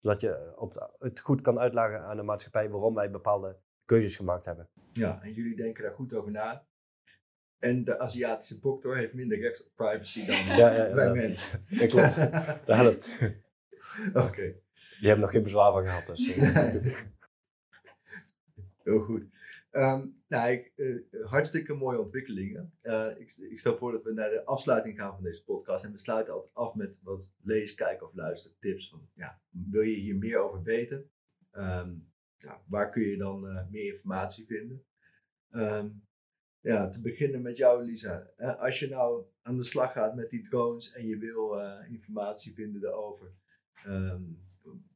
Zodat 0.00 0.20
je 0.20 0.52
op 0.56 0.94
het 0.98 1.20
goed 1.20 1.40
kan 1.40 1.58
uitleggen 1.58 2.00
aan 2.00 2.16
de 2.16 2.22
maatschappij 2.22 2.70
waarom 2.70 2.94
wij 2.94 3.10
bepaalde 3.10 3.56
keuzes 3.84 4.16
gemaakt 4.16 4.44
hebben. 4.44 4.68
Ja, 4.92 5.22
en 5.22 5.32
jullie 5.32 5.56
denken 5.56 5.82
daar 5.82 5.92
goed 5.92 6.14
over 6.14 6.30
na. 6.30 6.66
En 7.58 7.84
de 7.84 7.98
Aziatische 7.98 8.60
boktor 8.60 8.96
heeft 8.96 9.14
minder 9.14 9.38
recht 9.38 9.66
op 9.66 9.74
privacy 9.74 10.26
dan 10.26 10.36
ja, 10.60 10.74
ja, 10.74 10.94
wij 10.94 11.12
mensen. 11.12 11.64
Dat 11.78 11.88
klopt. 11.88 12.16
dat 12.66 12.76
helpt. 12.76 13.16
Oké. 14.08 14.18
Okay. 14.18 14.62
Die 14.98 15.08
hebben 15.08 15.20
nog 15.20 15.30
geen 15.30 15.42
bezwaar 15.42 15.72
van 15.72 15.84
gehad. 15.84 16.06
Dus, 16.06 16.34
Heel 18.82 19.00
goed. 19.00 19.33
Um, 19.76 20.22
nou, 20.28 20.70
uh, 20.76 21.26
hartstikke 21.26 21.74
mooie 21.74 22.00
ontwikkelingen. 22.00 22.72
Uh, 22.82 23.10
ik, 23.18 23.32
ik, 23.50 23.60
stel 23.60 23.76
voor 23.76 23.92
dat 23.92 24.04
we 24.04 24.12
naar 24.12 24.30
de 24.30 24.44
afsluiting 24.44 24.98
gaan 24.98 25.14
van 25.14 25.24
deze 25.24 25.44
podcast. 25.44 25.84
En 25.84 25.92
we 25.92 25.98
sluiten 25.98 26.32
altijd 26.32 26.54
af 26.54 26.74
met 26.74 27.00
wat 27.02 27.32
lees, 27.42 27.74
kijk 27.74 28.02
of 28.02 28.14
luistertips. 28.14 28.88
Van, 28.88 29.08
ja, 29.14 29.40
wil 29.50 29.82
je 29.82 29.94
hier 29.94 30.16
meer 30.16 30.38
over 30.38 30.62
weten? 30.62 31.10
Ja, 32.36 32.62
waar 32.66 32.90
kun 32.90 33.02
je 33.02 33.16
dan 33.16 33.46
uh, 33.46 33.70
meer 33.70 33.92
informatie 33.92 34.46
vinden? 34.46 34.84
Um, 35.50 36.06
ja, 36.60 36.88
te 36.88 37.00
beginnen 37.00 37.42
met 37.42 37.56
jou, 37.56 37.84
Lisa. 37.84 38.30
als 38.36 38.78
je 38.78 38.88
nou 38.88 39.24
aan 39.42 39.56
de 39.56 39.64
slag 39.64 39.92
gaat 39.92 40.16
met 40.16 40.30
die 40.30 40.48
drones 40.48 40.92
en 40.92 41.06
je 41.06 41.18
wil 41.18 41.58
informatie 41.88 42.54
vinden 42.54 42.80
daarover, 42.80 43.32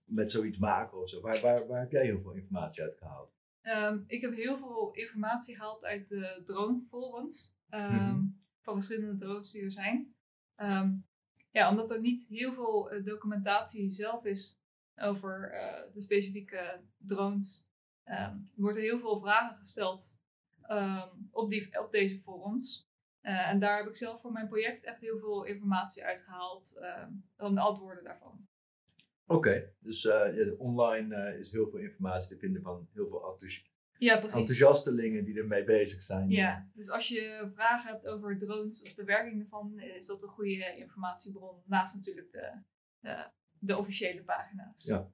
met 0.04 0.30
zoiets 0.30 0.58
maken 0.58 0.98
of 0.98 1.08
zo, 1.08 1.20
waar, 1.20 1.40
waar, 1.40 1.66
waar 1.66 1.80
heb 1.80 1.90
jij 1.90 2.04
heel 2.04 2.20
veel 2.20 2.32
informatie 2.32 2.82
uit 2.82 2.96
gehaald? 2.98 3.37
Um, 3.62 4.04
ik 4.06 4.20
heb 4.20 4.34
heel 4.34 4.58
veel 4.58 4.90
informatie 4.92 5.54
gehaald 5.54 5.84
uit 5.84 6.08
de 6.08 6.40
droneforums. 6.44 7.56
Um, 7.70 8.36
Van 8.60 8.74
verschillende 8.74 9.14
drones 9.14 9.50
die 9.50 9.62
er 9.62 9.70
zijn. 9.70 10.14
Um, 10.56 11.06
ja, 11.50 11.70
omdat 11.70 11.90
er 11.90 12.00
niet 12.00 12.26
heel 12.28 12.52
veel 12.52 12.94
uh, 12.94 13.04
documentatie 13.04 13.92
zelf 13.92 14.24
is 14.24 14.60
over 14.96 15.54
uh, 15.54 15.92
de 15.94 16.00
specifieke 16.00 16.82
drones. 16.96 17.66
worden 18.54 18.82
er 18.82 18.88
heel 18.88 18.98
veel 18.98 19.18
vragen 19.18 19.56
gesteld 19.56 20.18
op, 21.30 21.50
die, 21.50 21.80
op 21.80 21.90
deze 21.90 22.18
forums. 22.18 22.86
Uh, 23.22 23.48
en 23.48 23.58
daar 23.58 23.76
heb 23.76 23.86
ik 23.86 23.96
zelf 23.96 24.20
voor 24.20 24.32
mijn 24.32 24.48
project 24.48 24.84
echt 24.84 25.00
heel 25.00 25.18
veel 25.18 25.44
informatie 25.44 26.04
uitgehaald. 26.04 26.80
dan 27.36 27.54
de 27.54 27.60
antwoorden 27.60 28.04
daarvan. 28.04 28.47
Oké, 29.30 29.72
dus 29.80 30.04
uh, 30.04 30.36
ja, 30.36 30.52
online 30.58 31.32
uh, 31.32 31.40
is 31.40 31.50
heel 31.50 31.70
veel 31.70 31.78
informatie 31.78 32.28
te 32.28 32.38
vinden 32.38 32.62
van 32.62 32.88
heel 32.92 33.08
veel 33.08 33.30
enthousi 33.30 33.62
ja, 33.98 34.22
enthousiastelingen 34.22 35.24
die 35.24 35.38
ermee 35.38 35.64
bezig 35.64 36.02
zijn. 36.02 36.30
Ja, 36.30 36.68
dus 36.74 36.90
als 36.90 37.08
je 37.08 37.50
vragen 37.54 37.90
hebt 37.92 38.06
over 38.06 38.38
drones 38.38 38.82
of 38.82 38.94
de 38.94 39.04
werking 39.04 39.42
ervan, 39.42 39.80
is 39.80 40.06
dat 40.06 40.22
een 40.22 40.28
goede 40.28 40.76
informatiebron. 40.76 41.62
Naast 41.66 41.94
natuurlijk 41.94 42.32
de, 42.32 42.52
de, 43.00 43.26
de 43.52 43.76
officiële 43.76 44.22
pagina's. 44.22 44.84
Ja. 44.84 45.10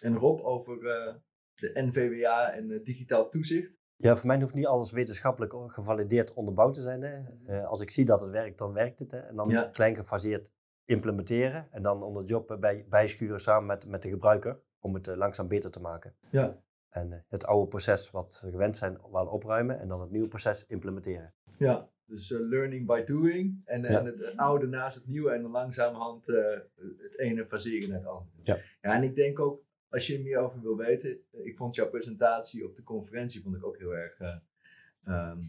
En 0.00 0.16
Rob, 0.16 0.40
over 0.40 0.76
uh, 0.82 1.14
de 1.54 1.70
NVWA 1.74 2.50
en 2.50 2.70
eh, 2.70 2.84
digitaal 2.84 3.28
toezicht. 3.28 3.78
Ja, 3.96 4.16
voor 4.16 4.26
mij 4.26 4.40
hoeft 4.40 4.54
niet 4.54 4.66
alles 4.66 4.92
wetenschappelijk 4.92 5.72
gevalideerd 5.72 6.34
onderbouwd 6.34 6.74
te 6.74 6.82
zijn. 6.82 7.02
Hè. 7.02 7.22
Eh, 7.46 7.66
als 7.66 7.80
ik 7.80 7.90
zie 7.90 8.04
dat 8.04 8.20
het 8.20 8.30
werkt, 8.30 8.58
dan 8.58 8.72
werkt 8.72 8.98
het. 8.98 9.10
Hè. 9.10 9.18
En 9.18 9.36
dan 9.36 9.48
Ja. 9.48 9.68
klein 9.68 9.96
gefaseerd 9.96 10.50
implementeren. 10.88 11.68
En 11.70 11.82
dan 11.82 12.02
onder 12.02 12.24
job 12.24 12.56
bij, 12.60 12.86
bijschuren 12.88 13.40
samen 13.40 13.66
met, 13.66 13.86
met 13.86 14.02
de 14.02 14.08
gebruiker. 14.08 14.60
Om 14.80 14.94
het 14.94 15.08
eh, 15.08 15.16
langzaam 15.16 15.48
beter 15.48 15.70
te 15.70 15.80
maken. 15.80 16.14
Ja. 16.30 16.62
En 16.88 17.12
eh, 17.12 17.18
het 17.28 17.44
oude 17.44 17.68
proces 17.68 18.10
wat 18.10 18.40
we 18.44 18.50
gewend 18.50 18.76
zijn, 18.76 18.98
wel 19.12 19.26
opruimen. 19.26 19.80
En 19.80 19.88
dan 19.88 20.00
het 20.00 20.10
nieuwe 20.10 20.28
proces 20.28 20.66
implementeren. 20.66 21.34
Ja, 21.58 21.88
dus 22.04 22.32
eh, 22.32 22.40
learning 22.40 22.86
by 22.86 23.04
doing. 23.04 23.60
En, 23.64 23.82
Ja. 23.82 23.88
en 23.98 24.04
het 24.04 24.32
oude 24.36 24.66
naast 24.66 24.96
het 24.98 25.06
nieuwe 25.06 25.30
en 25.30 25.42
dan 25.42 25.50
langzamerhand 25.50 26.26
het 26.26 27.18
ene 27.18 27.46
faseren 27.46 27.88
naar 27.88 27.98
het 27.98 28.08
andere. 28.08 28.38
Ja. 28.42 28.56
ja, 28.80 28.94
en 28.94 29.02
ik 29.02 29.14
denk 29.14 29.38
ook, 29.40 29.62
als 29.88 30.06
je 30.06 30.16
er 30.16 30.22
meer 30.22 30.38
over 30.38 30.60
wil 30.60 30.76
weten, 30.76 31.18
ik 31.30 31.56
vond 31.56 31.74
jouw 31.74 31.88
presentatie 31.88 32.64
op 32.64 32.76
de 32.76 32.82
conferentie 32.82 33.42
vond 33.42 33.56
ik 33.56 33.66
ook 33.66 33.78
heel 33.78 33.96
erg 33.96 34.18
eh, 34.18 34.36
ehm, 35.04 35.38
eh, 35.38 35.46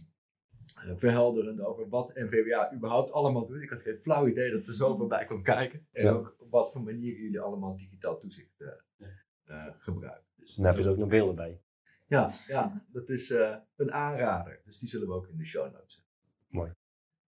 verhelderend 0.76 1.62
over 1.62 1.90
wat 1.90 2.16
NVWA 2.16 2.74
überhaupt 2.74 3.12
allemaal 3.12 3.48
doet. 3.48 3.62
Ik 3.62 3.70
had 3.70 3.82
geen 3.82 3.98
flauw 3.98 4.28
idee 4.28 4.52
dat 4.52 4.68
er 4.68 4.74
zoveel 4.74 5.08
bij 5.08 5.26
kon 5.26 5.44
kijken. 5.44 5.88
En 5.92 6.04
Ja. 6.04 6.12
ook 6.12 6.36
op 6.40 6.52
wat 6.52 6.72
voor 6.72 6.82
manier 6.82 7.18
jullie 7.20 7.40
allemaal 7.40 7.76
digitaal 7.78 8.18
toezicht 8.20 8.62
eh, 8.62 8.68
eh, 9.46 9.74
gebruiken. 9.78 10.26
Dus 10.36 10.56
Dan 10.56 10.66
heb 10.66 10.78
je 10.78 10.90
ook 10.90 10.98
nog 10.98 11.10
beelden 11.10 11.36
bij. 11.36 11.62
ja, 12.08 12.34
ja, 12.48 12.86
dat 12.92 13.10
is 13.10 13.32
eh, 13.32 13.56
een 13.76 13.92
aanrader. 13.92 14.62
Dus 14.66 14.80
die 14.80 14.90
zullen 14.90 15.08
we 15.08 15.14
ook 15.14 15.28
in 15.28 15.38
de 15.38 15.46
show 15.46 15.72
notes 15.74 15.94
zetten. 15.94 16.12
Mooi. 16.48 16.72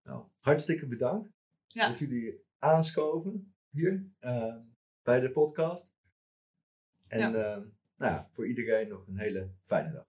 Nou, 0.03 0.23
hartstikke 0.39 0.87
bedankt 0.87 1.29
Ja. 1.67 1.87
dat 1.89 1.99
jullie 1.99 2.43
aanschoven 2.59 3.53
hier 3.69 4.05
eh, 4.19 4.55
bij 5.03 5.19
de 5.19 5.31
podcast. 5.31 5.93
En 7.07 7.19
Ja. 7.19 7.27
eh, 7.27 7.57
nou 7.97 8.11
ja, 8.13 8.29
voor 8.31 8.47
iedereen 8.47 8.87
nog 8.87 9.07
een 9.07 9.17
hele 9.17 9.49
fijne 9.65 9.91
dag. 9.91 10.05